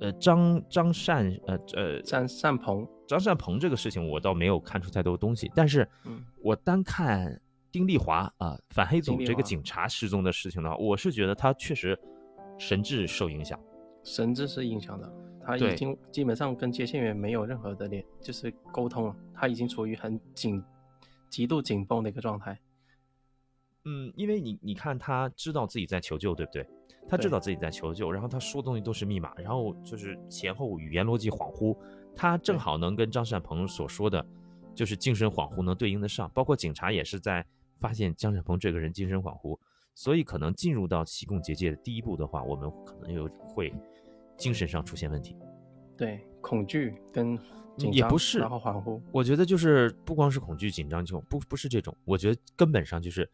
[0.00, 7.40] 呃，张张善，呃呃，张善鹏，张善鹏这个事情，我倒没有看出太多东西，但是嗯我单看
[7.70, 11.98] 丁丽华啊、反黑组这个警察失踪的事情的话，我是觉得他确实
[12.58, 13.58] 神智受影响。
[14.02, 15.12] 神智是影响的，
[15.44, 20.62] 他已经基本上跟接线员没有任何的联，就是沟通了，他已经处于很紧、
[21.28, 22.58] 极度紧绷的一个状态。
[23.86, 26.66] 嗯，因为你你看，他知道自己在求救，对不对？
[27.06, 31.76] 他知道自己在求救，然后他说东西都是密码，然后就是前后语言逻辑恍惚，
[32.16, 34.24] 他正好能跟张善鹏所说的，
[34.74, 36.30] 就是精神恍惚能对应得上。
[36.34, 37.44] 包括警察也是在
[37.80, 39.58] 发现张善鹏这个人精神恍惚，
[39.94, 43.72] 所以可能进入到西贡结界的第一步的话，我们可能又会
[44.36, 45.36] 精神上出现问题。
[45.96, 47.36] 对，恐惧跟
[47.76, 49.00] 紧张，也不是然后恍惚。
[49.12, 53.30] 我觉得就是不光是恐惧、紧张这种，不不是这种，我觉得根本上就是，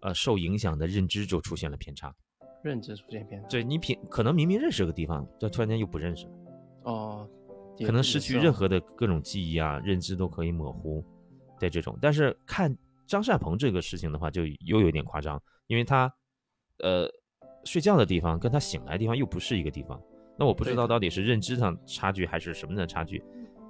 [0.00, 2.14] 呃，受影响的认知就出现了偏差。
[2.62, 3.48] 认知出现偏差。
[3.48, 6.32] 对你平可能明明认识个地方，但突然间又不认识了，
[6.84, 7.39] 哦，也
[7.84, 11.04] 可能失去任何的各种记忆啊，认知都可以模糊
[11.58, 11.98] 的这种。
[12.00, 16.12] 但是看张善鹏这个事情的话，就又有点夸张，因为他
[16.78, 17.08] 呃
[17.64, 20.00] 睡觉的地方跟他醒来的地方又不是一个地方。
[20.38, 23.22] 那我不知道到底是认知上差距还是什么的差距，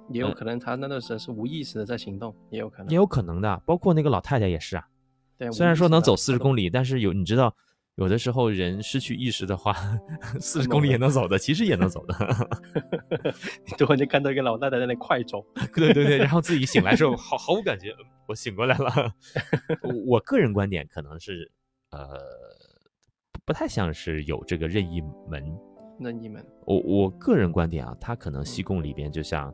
[0.09, 2.89] 也有可能他那段时间是无意识的在行动，也有可能。
[2.89, 3.61] 也有可能的。
[3.65, 4.87] 包括那个老太太也是啊，
[5.37, 7.53] 对，虽然说能走四十，公里，但是有你知道，
[7.95, 9.75] 有的时候人失去意识的话，
[10.39, 12.15] 四十公里也能走的，其实也能走的。
[13.67, 19.13] 你突然间看到一个老太太在那里快走，对对对，然后自己醒来之后毫毫无感觉，嗯我醒过来了。
[19.83, 21.51] 我我个人观点可能是，
[21.89, 22.17] 呃，
[23.45, 25.43] 不太像是有这个任意门。
[25.99, 26.43] 任意门。
[26.65, 29.53] 我我个人观点啊，它可能西贡里边就像，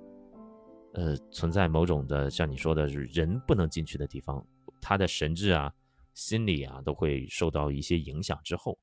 [0.93, 4.45] 呃，存在某种的像你说的是人不能进去的地方，
[4.79, 5.73] 他的神智啊，
[6.17, 8.75] 心理啊都会受到一些影响之后，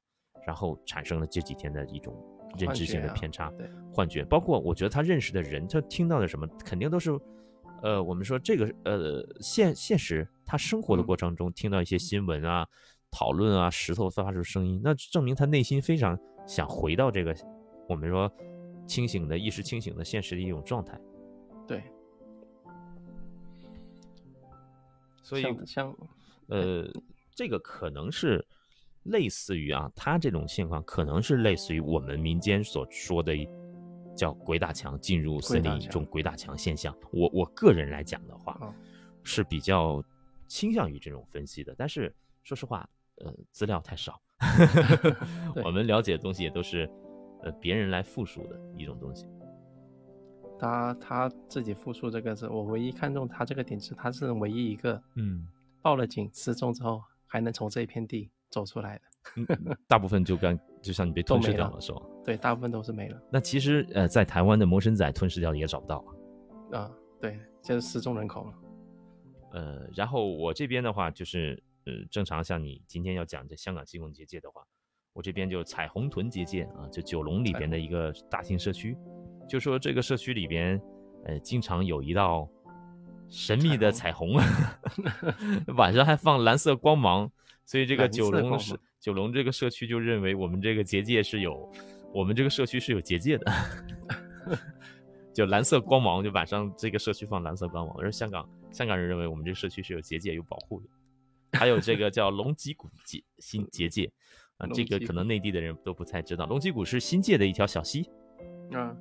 [0.46, 2.14] 然后产生了这几天的一种
[2.56, 4.24] 认知性的偏差、对，幻觉。
[4.24, 7.10] 包括我觉得他认识的人，他听到的什么，肯定都是，
[7.82, 12.64] 呃，我们说这个呃现现实他生活的嗯过程中听到一些新闻啊、
[13.10, 16.16] 讨论啊，石头发出声音，那证明他内心非常
[16.46, 17.34] 想回到这个
[17.88, 18.30] 我们说
[18.86, 20.96] 清醒的意识清醒的现实的一种状态。
[21.66, 21.82] 对，
[25.20, 25.96] 所以像像
[26.46, 26.86] 呃，
[27.34, 28.44] 这个可能是
[29.04, 33.34] 类似于啊，他这种现况可能是类似于我们民间所说的
[34.16, 36.96] 叫鬼打墙进入森林这种鬼打墙现象。
[37.12, 38.72] 我我个人来讲的话，哦
[39.26, 40.04] 是比较
[40.46, 44.20] 倾向于这种分析的，但是说实话，呃，资料太少，
[45.54, 46.88] 对我们了解的东西也都是
[47.42, 49.26] 呃别人来复述的一种东西。
[50.58, 55.48] 他他自己复述这个是我唯一看中他这个点是他是唯一一个嗯，
[55.82, 57.02] 报了警失踪之后
[57.34, 59.02] 还能从这一片地走出来的，
[59.34, 62.00] 嗯大部分就干就像你被吞噬掉了是吧？
[62.24, 65.96] 对，大部分都是没了那其实呃，在台湾的魔神仔吞噬掉的也找不到
[66.70, 66.78] 啊。
[66.78, 68.52] 啊，对，就是失踪人口了，
[69.50, 74.62] 呃，然后我这边的话就是，呃，正常像你今天要讲这香港西贡结界的话，
[75.12, 78.96] 我这边就彩虹屯结界啊，就九龙里边的一个大型社区，
[79.48, 80.80] 就说这个社区里边，
[81.24, 82.48] 呃，经常有一道
[83.28, 84.34] 神秘的彩虹，
[85.76, 87.30] 晚上还放蓝色光芒，
[87.64, 91.70] 所以这个九龙是九龙这个社区就认为我们这个结界是有，
[92.12, 93.52] 我们这个社区是有结界的。
[95.34, 104.08] 就蓝色光芒，就晚上这个社区放蓝色光芒，而香港香港人认为我们这个社区是有结界有保护的，还有这个叫龙脊谷结新结界
[104.58, 108.08] 啊，这个可能内地的人都不太知道，龙脊谷是新界的一条小溪，
[108.70, 108.94] 啊，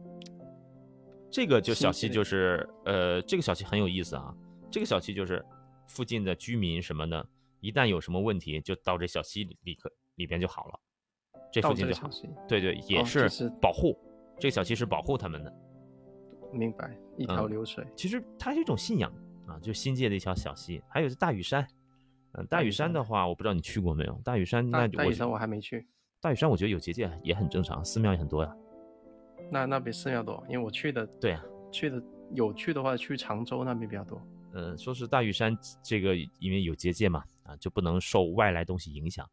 [1.33, 4.31] 这个就小溪就是呃，这个小溪很有意思啊，
[4.69, 5.43] 这个小溪就是
[5.87, 7.27] 附近的居民什么的，
[7.59, 10.79] 一旦有什么问题，就到这小溪里里可里边就好了，
[11.51, 12.07] 这附近就好，
[12.47, 13.97] 对对，也哦是就是保护，
[14.39, 15.51] 这个小溪是保护他们的。
[16.51, 19.11] 明白，一条嗯流水，其实它是一种信仰
[19.47, 21.67] 啊，就新界的一条小溪，还有是大屿山。
[22.33, 24.13] 嗯、大屿山山的话，我不知道你去过没有？
[24.23, 25.87] 大屿山那大屿山我还没去，
[26.21, 28.55] 大屿山我觉得有结界也很正常，寺庙也很多呀。
[29.51, 32.01] 那那边寺庙多，因为我去的对啊，去的
[32.31, 34.21] 有去的话，去常州那边比较多。
[34.53, 39.27] 嗯，说是大屿山这个因为有结界嘛，啊，就不能受外来东西影响。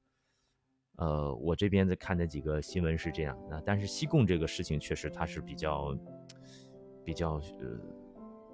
[0.96, 5.96] 呃，我这边在看的几个新闻是这样啊，但是西贡这个事情确实它是比较
[7.04, 7.78] 比较呃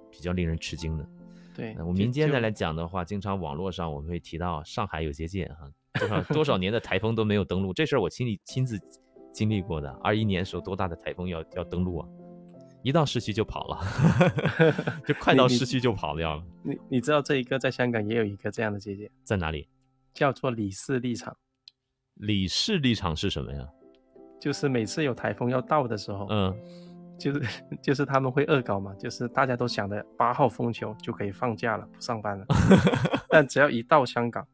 [0.09, 1.09] 比较令人吃惊的。
[1.53, 8.79] 对，呃我民间的来讲的话，经常网络上我们会提到上海有结界哈，多少多少年的台风都没有登陆，这事儿我亲历亲自
[9.31, 9.89] 经历过的。
[10.03, 12.07] 二一年时候多大的台风要要登陆啊？
[12.83, 13.79] 一到市区就跑了，
[15.05, 16.43] 就快到市区就跑掉了。
[16.63, 19.67] 你你知道这一个在香港也有一个这样的姐姐，在哪里？
[20.13, 21.35] 叫做李氏立场，
[22.15, 23.67] 李氏立场是什么呀？
[24.39, 26.55] 就是每次有台风要到的时候，嗯，
[27.19, 27.41] 就是
[27.81, 32.45] 就是他们会恶搞嘛，就是大家都想着八号风球就可以放假了，不上班了，
[33.27, 34.47] 但只要一到香港，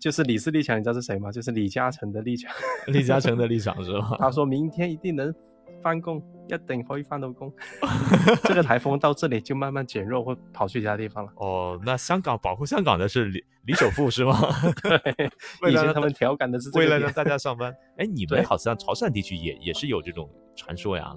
[0.00, 1.30] 就是李氏立强，你知道是谁吗？
[1.32, 2.52] 就是李嘉诚的立场，
[2.88, 4.16] 李嘉诚的立 场是吧？
[4.18, 5.34] 他说明天一定能
[5.82, 7.52] 翻工，一定可以翻到工。
[8.44, 11.32] 这个台风到这里就慢慢减弱，会跑去其他地方了。
[11.36, 14.38] 哦，那香港保护香港的是李李首富是吗？
[14.82, 17.74] 对，以前他们调侃的是为了让大家上班。
[17.96, 21.14] 哎，你们好像潮汕地区也也是有这种传说呀。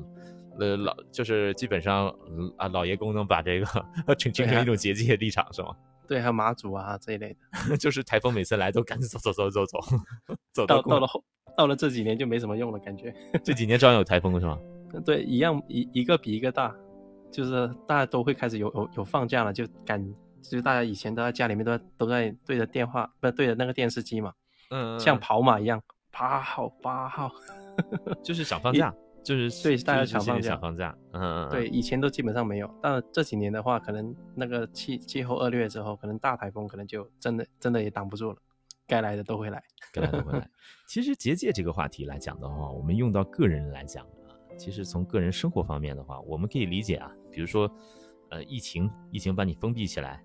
[0.57, 3.65] 呃，老就是基本上嗯啊，老爷公能把这个
[4.17, 5.75] 形形成一种结界立场是吗？
[6.07, 7.35] 对，还有马祖啊这一类
[7.67, 7.77] 的。
[7.77, 9.79] 就是台风每次来都赶紧走走走走走，
[10.53, 11.23] 走 到到了后，
[11.57, 13.13] 到了这几年就没什么用了，感觉。
[13.43, 14.57] 这几年照样有台风是吗？
[15.05, 16.73] 对，一样一一个比一个大，
[17.31, 20.01] 就是大家都会开始有有有放假了，就赶，
[20.41, 24.33] 就是大家以前都在家里面都在都在对着电话，不是对着那个电视机嘛，
[24.69, 27.31] 嗯，像跑马一样，八号八号。
[28.23, 28.93] 就是想放假，
[29.25, 38.37] 就是对大家想放假想放假，嗯对，，以前都基本上没有，但这几年的话，可能那个气气候恶劣之后，可能大台风可能就真的真的也挡不住了，
[38.85, 39.61] 该来的都会来。
[39.91, 40.47] 该来的会来。
[40.87, 47.67] 其实结界这个话题来讲的话，我们用到个人来讲啊，其实从个人生活方面的话，我们可以理解啊，比如说，
[48.29, 50.23] 呃，疫情，疫情把你封闭起来，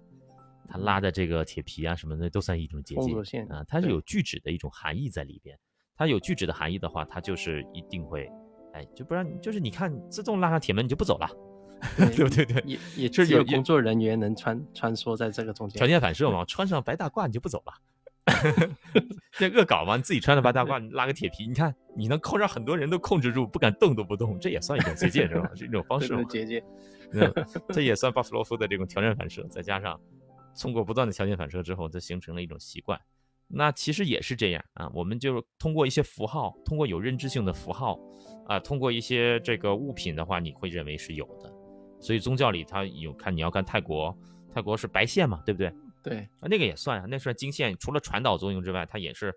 [0.68, 5.58] 它拉的这个铁皮啊什么的都算一种结界啊，它是有具指的一种含义在里边。
[5.96, 8.26] 它有具指的含义的话，它就是一定会，
[8.72, 11.28] 哎，就不然就是你看自动拉上铁门你就不走了，
[11.96, 12.62] 对不对对？
[12.64, 15.78] 也 也是有只有工作人员能穿穿梭在这个中间。
[15.78, 17.72] 条件反射嘛，穿上白大褂你就不走了。
[19.33, 25.50] 这恶搞嘛，你自己穿着白大褂，你拉个铁皮，你看你能控让很多人都控制住，不敢动都不动，这也算一种结界是吧？
[25.56, 26.22] 是一种方式嘛。
[26.24, 26.62] 结界，
[27.12, 27.33] 嗯，
[27.70, 29.98] 这也算巴甫洛夫的这种条件反射，再加上
[30.61, 33.00] 通过不断的条件反射之后，这形成了一种习惯。
[33.52, 37.98] 那其实也是这样啊，我们就通过一些符号，通过有认知性的符号，
[38.46, 41.52] 啊，通过一些这个物品的话，你会认为是有的。
[42.00, 44.16] 所以宗教里它有看，你要看泰国，
[44.54, 45.72] 泰国是白线嘛，对不对？
[46.02, 49.34] 对，啊，那个也算啊，那算经线，除了传导作用之外，它也是。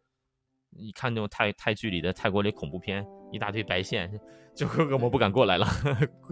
[0.76, 4.12] 你看那种泰泰剧里的泰国里恐怖片，一大堆白线，
[4.58, 5.68] 就恶魔不敢过来了。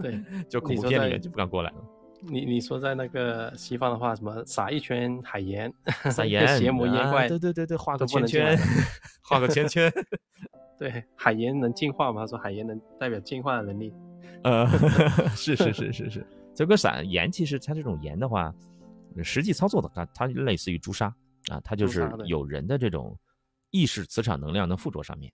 [0.02, 1.76] 对，就恐怖片里面就不敢过来了。
[2.22, 5.72] 你你说在那个西方的话，什么撒一圈海盐，
[6.10, 8.58] 撒盐 邪魔妖怪，对对对对， 画个圈圈，
[9.22, 9.92] 画个圈圈。
[10.78, 12.26] 对，海盐能净化吗？
[12.26, 13.92] 说海盐能代表净化的能力。
[14.44, 14.66] 呃，
[15.36, 18.52] 是是是是是，这个撒盐其实它这种盐的话，
[19.22, 21.06] 实际操作的它它类似于朱砂
[21.50, 23.16] 啊，它就是有人的这种。
[23.74, 25.32] 意识磁场能量能附着上面，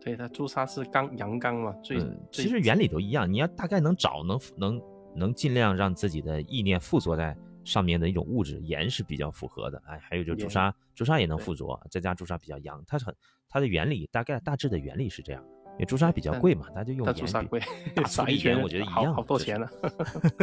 [0.00, 1.98] 对它朱砂是刚阳刚嘛，最
[2.30, 3.28] 其实原理都一样。
[3.28, 4.80] 你要大概能找能能
[5.14, 9.82] 能尽量让自己的意念附着在上面的一种物质，盐是比较符合的。
[9.86, 13.14] 哎，还有就是朱砂，朱砂也能附着，再加朱砂比较阳，它是很
[13.48, 15.44] 它的原理大概大致的原理是这样。
[15.74, 17.58] 因为朱砂比较贵嘛，它就用朱砂贵，
[18.06, 19.66] 撒一圈我觉得一样，好多钱呢。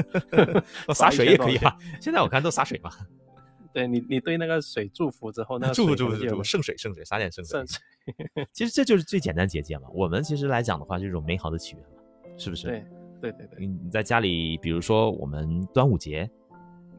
[0.93, 2.89] 撒水也可以啊，现在我看都撒水嘛。
[3.71, 7.59] 对你，你对那个水祝福之后，那 祝福祝福祝福圣水圣水，撒点圣水。
[8.51, 9.87] 其实这就是最简单结界嘛。
[9.93, 12.65] 我们其实来讲的话，就是一种美好的起源嘛，是不是？
[12.65, 12.83] 对
[13.21, 13.65] 对对对。
[13.65, 16.29] 你在家里，比如说我们端午节，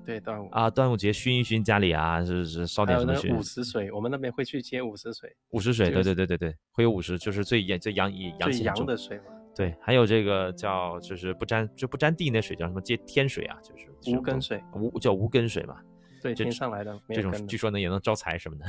[0.05, 3.37] 对端午啊，端午节熏一熏家里啊，是是烧点什么熏？
[3.37, 5.35] 五十水，我们那边会去接五十水。
[5.51, 9.25] 五十水，对对对对对，会有五十，就是最阳最阳阳气阳的水嘛。
[9.55, 15.77] 对，还有这个叫就是不沾就不沾地那水叫什么接天水啊，就是无根水，无叫无根水嘛。
[16.23, 18.67] 对，天上来的这种，据说呢也能招财什么的。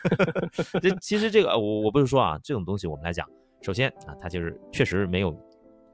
[0.80, 3.28] 这其实这个我我不是说啊，这种东西我们来讲，
[3.62, 5.34] 首先啊，它就是确实没有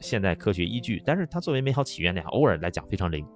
[0.01, 3.27] 现代科学依据，但是它作为美好起源呢，偶尔来讲非常灵，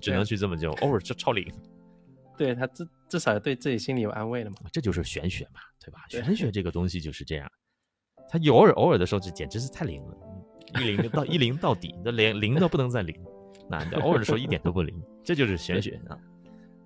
[0.00, 1.46] 只能去这么就偶尔就超灵。
[2.36, 6.04] 对他至至少对自己心里有安慰了嘛，这就是玄学嘛，对吧？
[6.08, 7.50] 玄学这个东西就是这样，
[8.28, 10.18] 他偶尔偶尔的时候就简直是太灵了，
[10.78, 13.18] 一灵到一灵到底，那连灵都不能再灵，
[13.70, 16.18] 那偶尔的时候一点都不灵，这就是玄学啊。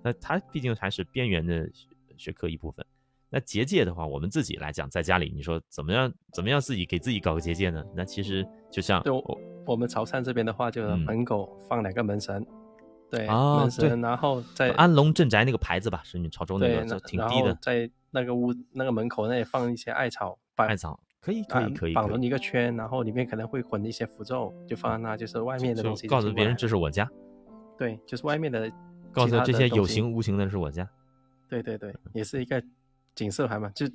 [0.01, 1.69] 那它毕竟还是边缘的
[2.15, 2.85] 学科一部分。
[3.33, 6.11] 那结界的话，我们自己来讲，在家里，你说怎么样？
[6.33, 7.81] 怎么样自己给自己搞个结界呢？
[7.95, 9.23] 那其实就像就
[9.65, 12.45] 我们潮汕这边的话，就是门口放两个门神，
[13.09, 27.09] 对，门神，然后在安龙镇宅那个牌子吧，是你潮州那个，挺低的，在那个屋那个门口那里放一些艾草，艾草可以可以可以绑成一个圈，然后里面可能会混一些符咒，就放在那，就是外面的东西，告诉别人这是我家，
[27.77, 28.69] 对，就是外面的。
[29.13, 30.89] 告诉这些有形无形的是我家，
[31.49, 32.63] 对对对，也是一个
[33.15, 33.85] 景色牌嘛，就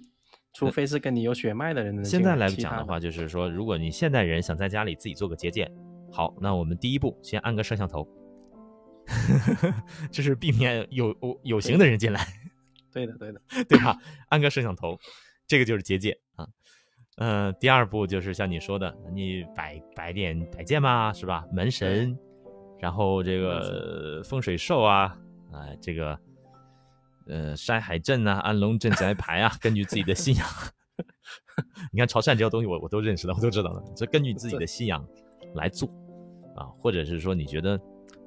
[0.52, 2.04] 除非是跟你有血脉的人。
[2.04, 5.70] 现在来讲的话，就是说，如果你现代人想在家里自己做个结界，
[6.10, 8.06] 好，那我们第一步先安个摄像头，
[10.10, 12.26] 就是避免有有形的人进来。
[12.92, 13.96] 对的对的，对吧？
[14.28, 14.98] 安个摄像头，
[15.46, 16.46] 这个就是结界啊。
[17.18, 21.44] 嗯，第二步就是像你说的，你摆摆点摆件嘛，是吧？
[21.52, 22.16] 门神。
[22.78, 25.04] 然后这个风水兽啊，
[25.50, 26.18] 啊，这个
[27.26, 30.46] 呃山海镇啊，安龙镇宅牌啊，根据自己的信仰，
[31.92, 35.06] 你看潮汕这些东西我我都认识的，我都知道的，这根据自己的信仰
[35.54, 35.88] 来做
[36.56, 37.80] 啊，或者是说你觉得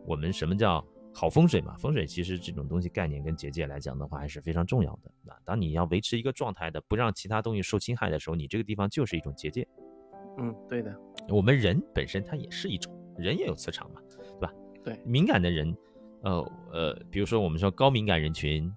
[0.06, 1.76] 我们什么叫好风水嘛？
[1.78, 5.38] 风水其实这种东西概念跟结界来讲的话还是非常重要的啊。
[5.44, 9.68] 当你要维持一个状态的，不让其他东西受侵害的时候，你这个地方就是一种结界。
[10.38, 10.96] 嗯，对的。
[11.28, 14.00] 我们人本身它也是一种，人也有磁场嘛。
[14.40, 15.76] 对吧对敏感的人，
[16.22, 18.72] 呃呃，比如说我们说高敏感人群，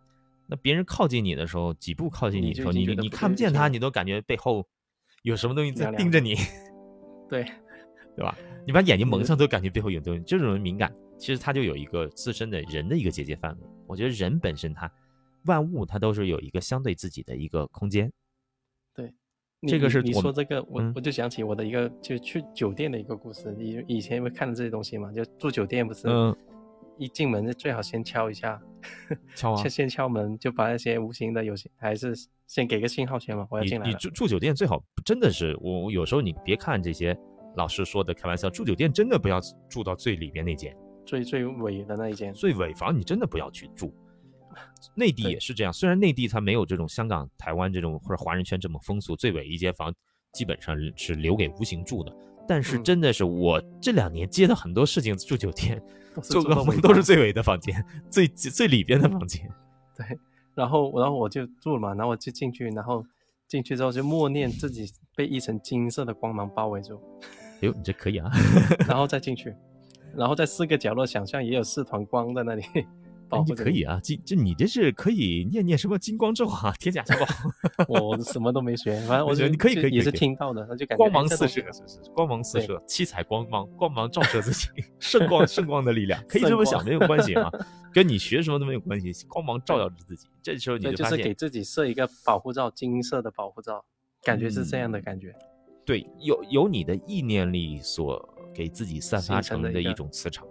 [0.52, 4.66] 那别人靠近你的时候，几步靠近你的时候，你你看不见他，你都感觉背后
[5.22, 6.34] 有什么东西在盯着你，
[7.30, 7.42] 对
[8.14, 8.36] 对吧？
[8.66, 13.66] 你把眼睛蒙上都感觉背后有东西，这种人敏感，其实他就有一个自身的人的一个结界范围。
[13.86, 14.90] 我觉得人本身他
[15.46, 18.12] 万物他都是有一个相对自己的一个空间。
[18.94, 19.10] 对，
[19.66, 23.50] 这个是你说这个，我我就想起我的一个就去酒店的一个故事。
[23.58, 26.06] 你以前会看的这些东西嘛，就住酒店不是，
[26.98, 28.60] 一进门就最好先敲一下，
[29.34, 32.14] 敲啊，先先敲门，就把那些无形的有些，还是
[32.46, 33.88] 先给个信号先嘛，我要进来。
[33.88, 37.16] 你住住酒店最好真的是我有时候你别看这些
[37.56, 43.94] 老师说的开玩笑，住酒店真的不要住到最里边那间，最最尾的那一间，最尾房你真的不要去住。
[44.94, 49.92] 内地也是这样，虽然内地它没有这种香港、台湾这种或者华人圈这么风俗，最尾一间房
[50.34, 52.14] 基本上是留给无形住的。
[52.52, 55.82] 但是真的是我这两年接的很多事情，住酒店
[56.22, 59.50] 做噩梦都是最尾的房间，最最里边的房间。
[59.96, 60.06] 对，
[60.54, 63.02] 然后然后我就住了嘛，然后我就进去，然后
[63.48, 64.86] 进去之后就默念自己
[65.16, 67.00] 被一层金色的光芒包围住。
[67.62, 68.30] 哎呦，你这可以啊！
[68.86, 69.54] 然后再进去，
[70.14, 72.62] 然后在四个角落想象也有四团光在那里。
[73.36, 77.26] 保护着可以啊，金这你这是可以念念什么金光咒啊， 铁甲小宝，
[77.88, 84.68] 我什么都没学，反正我觉得你可以可以可以可以听到的，那就感觉光哎芒四射，是是光芒四射，七彩光芒，光芒照射自己，
[84.98, 87.50] 圣光 圣光的力量，可以这么想，没有关系啊，
[87.92, 93.84] 跟你学什么都没有关系，光芒照耀着自己，这时候你，就就是给，自己设一个保护罩，金色的保护罩，
[94.22, 95.34] 感觉是这样的嗯感觉。
[95.84, 98.22] 对，有有你的意念力所
[98.54, 100.46] 给自己散发成的一种磁场。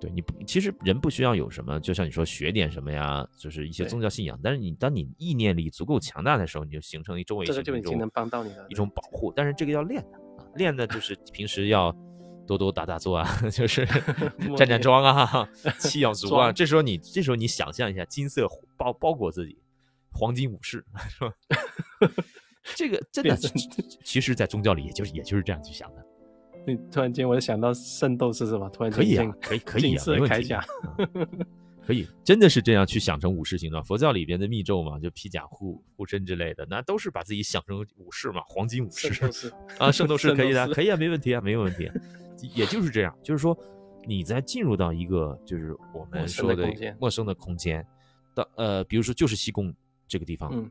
[0.00, 4.38] 对你不，其实人不需要有什么，就像你说学点什么呀，就是一些宗教信仰。
[4.42, 9.32] 但是你当你意念力足够强大的时候，你就形成一周围一种就已经能帮到你了一种保护。
[9.34, 11.94] 但是这个要练的啊，练的就是平时要
[12.46, 13.84] 多多打打坐啊， 就是
[14.56, 15.48] 站站桩啊，
[15.80, 16.52] 气要足啊。
[16.52, 18.46] 这时候你这时候你想象一下，金色
[18.76, 19.58] 包包裹自己，
[20.12, 21.34] 黄金武士是吧？
[22.76, 23.36] 这个真的，
[24.04, 26.04] 其实，在宗教里也就是也就是这样去想的。
[26.68, 28.68] 你突然间我就想到圣斗士是吧？
[28.68, 30.54] 突然间可以啊，可以可以啊，没问题
[31.86, 33.82] 可以，真的是这样去想成武士形状。
[33.82, 39.08] 佛教里边的密咒嘛，就披甲护护身之类的，那都是把自己想成武士嘛，黄金武士
[39.80, 41.90] 啊，圣斗士可以的，可以啊，没问题啊，没有问题。
[42.54, 43.56] 也就是这样，就是说
[44.06, 47.84] 你在进入到一个就是我们说的陌生的空间
[48.34, 49.74] 的呃，比如说就是西贡
[50.06, 50.70] 这个地方，嗯，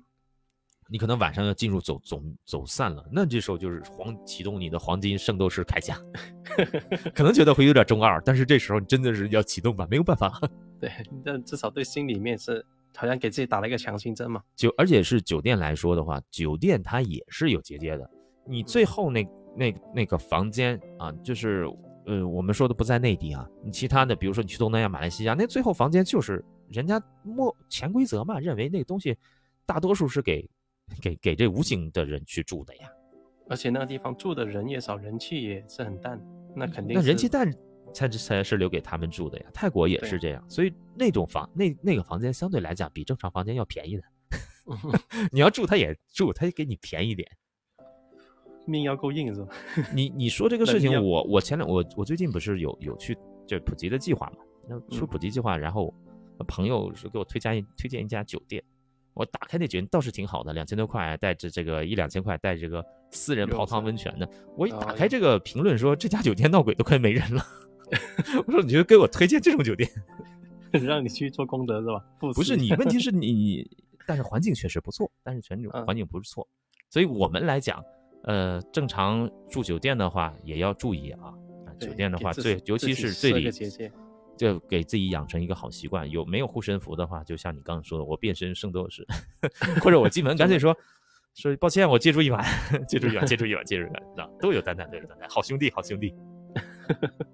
[0.90, 6.00] 你可能晚上要进入走走走散了，那这时候就是黄启动你的黄金圣斗士铠甲，
[7.14, 10.40] 可能觉得会有点中二，但是这时候你真的是要启动吧，没有办法。
[10.80, 10.92] 对，
[11.26, 12.66] 但至少对心里面是
[12.96, 14.42] 好像给自己打了一个强心针嘛。
[14.56, 18.10] 酒，而且是酒店来说的话，酒店它也是有结界的。
[18.46, 21.68] 你最后那那那个房间啊，就是
[22.06, 29.18] 呃，我们说的不在内地啊，你其他的，比如说你去东南亚、马来西亚，那最后房间就是人家默潜规则嘛，认为那个东西
[29.66, 30.50] 大多数是给
[31.02, 32.90] 给给这无形的人去住的呀。
[33.50, 36.20] 而且那个地方住的人也少，人气也是很淡，
[36.56, 37.52] 那肯定那人气淡
[37.94, 39.46] 才才是留给他们住的呀。
[39.54, 44.04] 泰国也是这样，所以那种房那那个房间相对来讲比正常房间要便宜的。
[45.32, 47.26] 你要住他也住，他也给你便宜点。
[48.68, 49.56] 命要够硬是吧？
[49.96, 54.38] 你你说这个事情，我我前两我我最近不是有有去就普及的计划嘛？
[54.68, 55.94] 那出嗯普及计划，然后
[56.50, 58.62] 朋友是给我推荐推荐一家酒店，
[59.18, 64.30] 我打开那酒店倒是挺好的，两千多块带着这个一两千块带这个私人泡汤温泉的。
[64.56, 67.44] 我一打啊开这个评论说这家酒店闹鬼都快没人了，
[68.46, 69.90] 我说你就给我推荐这种酒店？
[70.72, 72.04] 让你去做功德是吧？
[72.20, 73.68] 不不是你，问题是 你，
[74.06, 76.48] 但是环境确实不错，但是全嗯环境不是错，
[76.90, 77.84] 所以我们来讲，
[78.24, 81.34] 呃，正常住酒店的话也要注意啊。
[81.66, 83.52] 啊酒店的话，最尤其是最里
[84.38, 86.10] 就给自己养成一个好习惯。
[86.10, 89.06] 有没有护身符的话，就像你刚刚说的，我变身圣斗士，
[89.84, 90.76] 或者我进门 干脆说
[91.34, 92.44] 说抱歉，我 借住一晚，
[92.88, 96.14] 借住一晚，借住一晚，借住一晚，啊，都有担待，都有担待，好兄弟，好兄弟，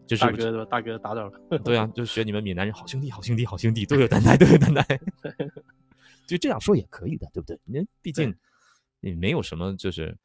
[0.08, 0.66] 就是大哥？
[0.66, 1.60] 大哥打扰了。
[1.64, 4.84] 对啊，就学你们闽南人，好兄弟，好兄弟，好兄弟，都有担待，都有担待。
[6.26, 7.60] 就这样说也可以的，对不对？
[7.66, 8.34] 那毕竟
[9.01, 10.16] 你没有什么就是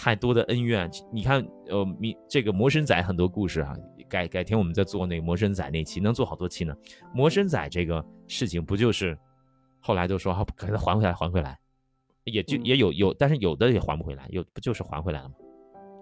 [0.00, 0.90] 太多的恩怨。
[1.12, 3.76] 你看，呃，你这个魔神仔很多故事啊，
[4.08, 6.74] 改改天我们再做那个魔神仔那期，能做好多期呢。
[7.14, 9.16] 魔神仔这个事情不就是
[9.78, 11.58] 后来都说好给他还回来，还回来，
[12.24, 15.34] 也就嗯也有有，但是有的也还不回来，有不就是还回来了吗？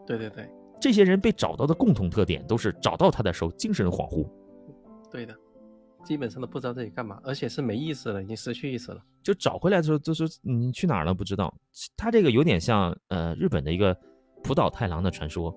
[0.06, 0.48] 对对对，
[0.80, 4.24] 这些人被找到的共同特点都是找到他的时候精神恍惚。
[5.10, 5.34] 对的，
[6.04, 9.02] 基本上都不知道自己干嘛，而且是没意识了，已经失去意识了。
[9.28, 11.54] 就找回来的时候就说你去哪儿了不知道。
[11.98, 13.94] 他这个有点像呃日本的一个
[14.42, 15.54] 浦岛太郎的传说，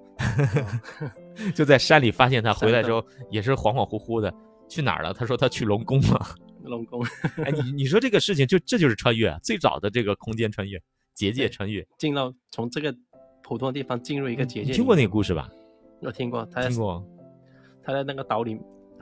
[1.56, 4.34] 就在山里发现他回来之后也是恍恍惚惚的，
[4.68, 5.14] 去哪儿了？
[5.14, 6.36] 他说他去龙宫了。
[6.64, 7.02] 龙宫
[7.46, 10.78] 哎，你你说这个事情就这就是穿越啊，最早的这个空间穿越、
[11.14, 11.88] 结界穿越。
[11.98, 12.94] 进到从这个
[13.42, 14.72] 普通的地方进入一个结界。
[14.72, 15.10] 你听过那个？
[15.10, 15.50] 故事吧？
[16.02, 17.02] 我听过，他听过
[17.86, 18.60] 他在那个岛里，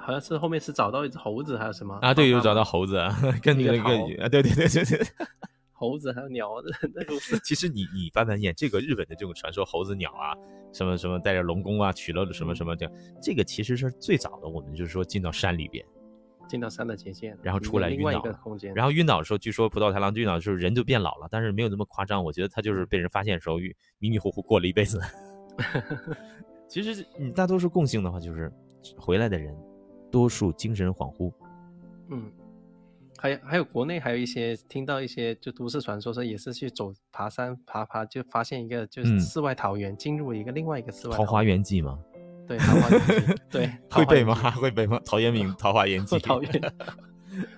[0.10, 2.12] 好像是后面是找到一只猴子还是什么啊？
[2.12, 5.08] 对，有找到猴子， 啊，跟那个啊，对对对对对。
[5.72, 6.50] 猴子还有鸟
[6.96, 7.40] 那。
[7.44, 10.34] 其实你你翻翻眼，这个日本的这种传说，猴子鸟啊，
[10.74, 15.86] 什么什么带着龙宫啊，取了什么什么这样，这个其实是最早的，我们就是说进到山里边，
[16.48, 25.00] 进到山的前线，然后出来另外一晕倒了个空间，然后晕倒的时候，据说葡萄太郎晕倒的时候人就变老了，但是没有那么夸张，我觉得他就是被人发现的时候晕迷迷糊糊过了一辈子。
[26.68, 28.52] 其实你大多数共性的话，就是
[28.98, 29.56] 回来的人，
[30.12, 31.32] 多数精神恍惚，
[32.10, 32.32] 嗯，
[33.18, 39.20] 还有还有国内还有一些听到一些就都市传说说也是去走爬山爬爬就发现一个就是嗯。
[39.20, 42.00] 世外桃源，进入一个另外一个世外桃花源，记吗？
[42.48, 44.36] 对桃花源记 对会背吗？
[44.58, 45.00] 会背吗？
[45.06, 46.18] 陶渊明 《桃花源记。
[46.18, 46.74] 记》桃源，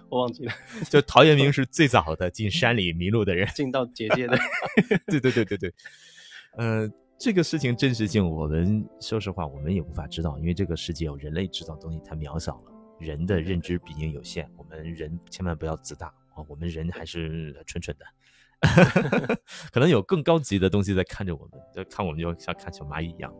[0.09, 0.51] 我忘记了，
[0.89, 3.47] 就陶渊明是最早的进山里迷路的人。
[3.55, 4.37] 进到结界的，
[5.07, 5.73] 对对对对对，
[6.57, 6.89] 呃，
[7.24, 12.63] 这个事情真实性，我们说实话，我们也无法知道，因为这个世界有人类制造的东西太渺小了。
[12.97, 18.05] 人的认知毕竟有限，我们人千万不要自大啊，我们人还是蠢蠢的。
[19.72, 23.32] 可能有更高级的东西在看着我们，就看我们就像看小蚂蚁一样。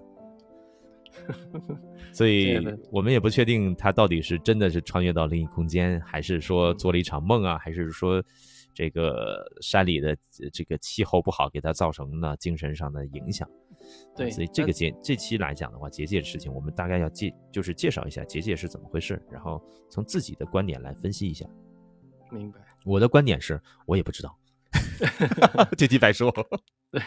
[2.14, 2.60] 所以
[2.92, 8.24] 我们也不确定他到底是真的是穿越到另一空间，还是说做了一场梦啊，还是说
[8.76, 10.16] 这个山里的
[10.54, 13.50] 这个气候不好给他造成了精神上的影响。
[14.16, 21.46] 对，所以这个节这期来讲的话，结界的事情，我们大概要介就是介绍一下结界是怎么回事，然后从自己的观点来分析一下。
[22.32, 22.60] 明白。
[22.86, 24.38] 我的观点是我也不知道。
[25.78, 26.32] 这题白说，
[26.92, 27.02] 对，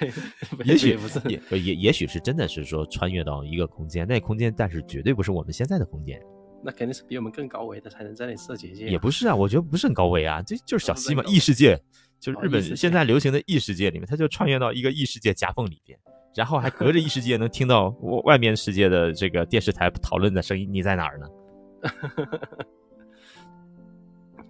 [0.64, 6.20] 也许不是，也也也许是真的是说穿越到一个空间，那空间，但是绝对不是我们现在的空间。
[6.64, 8.86] 那肯定是比我们更高维的才能在那里设结界。
[8.88, 11.78] 也不是啊，我觉得不是很高维啊，这就是小西嘛，异世界，
[12.18, 15.98] 就是日本现在流行的异世界里面，他就穿越到一个异世界夹缝里边，
[16.34, 17.88] 然后还隔着异世界能听到
[18.24, 21.26] 外面世界的这个电视台讨论的声音，你在哪儿呢？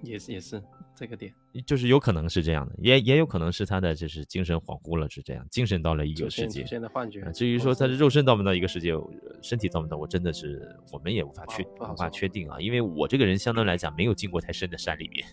[0.05, 0.63] 也是也是。
[0.97, 1.35] 这个点
[1.67, 7.21] 就是有可能是这样的，也也有可能是他的就是精神恍惚了，是这样，精神到了一个世界，出现的幻觉。
[7.33, 8.93] 至于说他的肉身到没到一个世界，
[9.43, 15.27] 身体到没到，我真的是我们也无法确无法确定啊，因为我这个人相对来讲没有进过太深的山里面。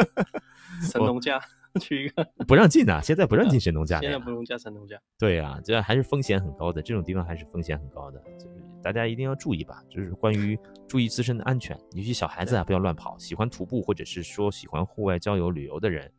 [0.92, 1.40] 神农架
[1.80, 5.00] 去一个不让进啊，现在不让进神农架，现在不用加神农架。
[5.18, 8.22] 对啊，这还是风险很高的，这种地方还是风险很高的。
[8.82, 10.58] 大家一定要注意吧，就是关于
[10.88, 13.18] 注意自身的安全，尤其小孩子啊，不要乱跑。
[13.18, 16.10] 喜欢徒步或者是说喜欢户外郊游旅游的人，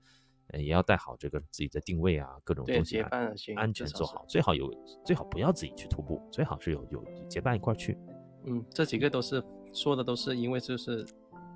[0.48, 3.10] 呃，也要带好这个自己的定位啊，各种东西啊，
[3.56, 4.24] 安全做好。
[4.28, 4.72] 最好有，
[5.06, 7.98] 最好不要自己去徒步，最好是有有结伴一块去。
[8.46, 9.44] 嗯，这几个都是
[9.74, 11.06] 说的都是因为就是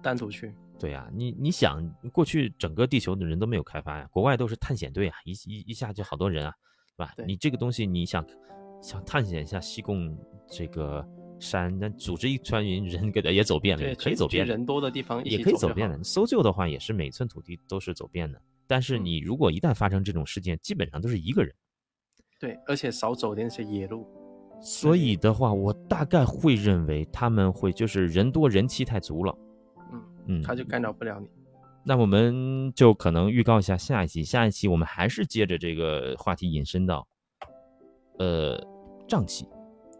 [0.02, 0.54] 单独去。
[0.80, 6.54] 对呀，你你想过去整个地球的人都没有开发呀，国外都是探险队啊，一一一下就好多人啊，
[6.98, 7.14] 对吧？
[7.28, 8.26] 你这个东西你想。
[8.86, 10.16] 想探险一下西贡
[10.48, 11.04] 这个
[11.40, 14.46] 山，那组织一船人给他也走遍了，可以走遍。
[14.46, 16.04] 人多的地方也可以走遍了。
[16.04, 18.40] 搜救的话，也是每寸土地都是走遍的。
[18.68, 21.52] 但是你如果一旦发生这种事件，基本上都是一个人。
[22.40, 24.08] 对，而且少走点那些野路。
[24.62, 29.36] 所以的话，我大概会认为他们会就是人多人气太足了。
[29.92, 31.28] 嗯嗯，他就干扰不了你。
[31.84, 37.08] 那我们就可能预告一下下一期，下一期我们还是接着这个话题引申到，
[38.20, 38.75] 呃。
[39.08, 39.48] 瘴气，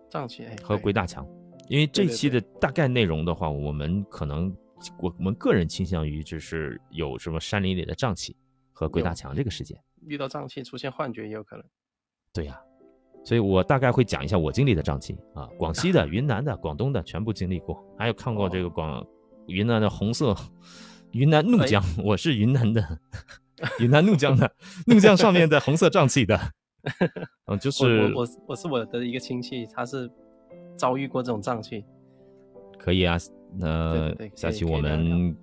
[0.10, 1.28] 瘴气和鬼打墙，
[1.70, 4.56] 因为这期的大概内容的话，我们可能
[5.00, 8.36] 我我们个人倾向于就是有什么山林里的瘴气
[8.74, 9.80] 和鬼打墙这个事件。
[10.08, 11.66] 遇到瘴气出现幻觉也有可能。
[12.32, 12.60] 对呀，
[13.24, 19.06] 所以我大概会讲一下我经历的瘴气啊，广西的、 云南的、广东的全部经历过，还有看过这个广
[19.48, 20.36] 云南的红色
[21.12, 23.00] 云南怒江，我是云南的
[23.80, 24.52] 云南怒江的
[24.86, 26.40] 怒江上面的红色瘴气的。
[27.48, 30.10] 嗯，就是我我我是我的一个亲戚，他是
[30.78, 31.84] 遭遇过这种瘴气。
[32.78, 33.18] 可以啊，
[33.54, 35.36] 那下期我们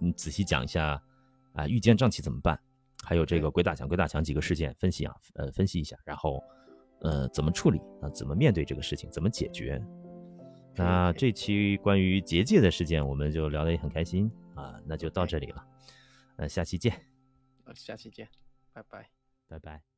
[0.00, 1.00] 嗯仔细讲一下
[1.52, 2.58] 啊，遇见瘴气怎么办？
[3.04, 6.42] 还有这个鬼打墙、鬼打墙几个事件分析啊，呃，分析一下，然后
[7.00, 8.08] 呃怎么处理啊？
[8.10, 9.10] 怎么面对这个事情？
[9.10, 9.82] 怎么解决？
[10.74, 15.62] 那这期关于结界的事件，我们就聊得也很开心啊，那就到这里了，
[16.36, 16.94] 那，下期见。
[17.74, 18.28] 下期见，
[18.72, 19.08] 拜拜，
[19.48, 19.91] 拜拜。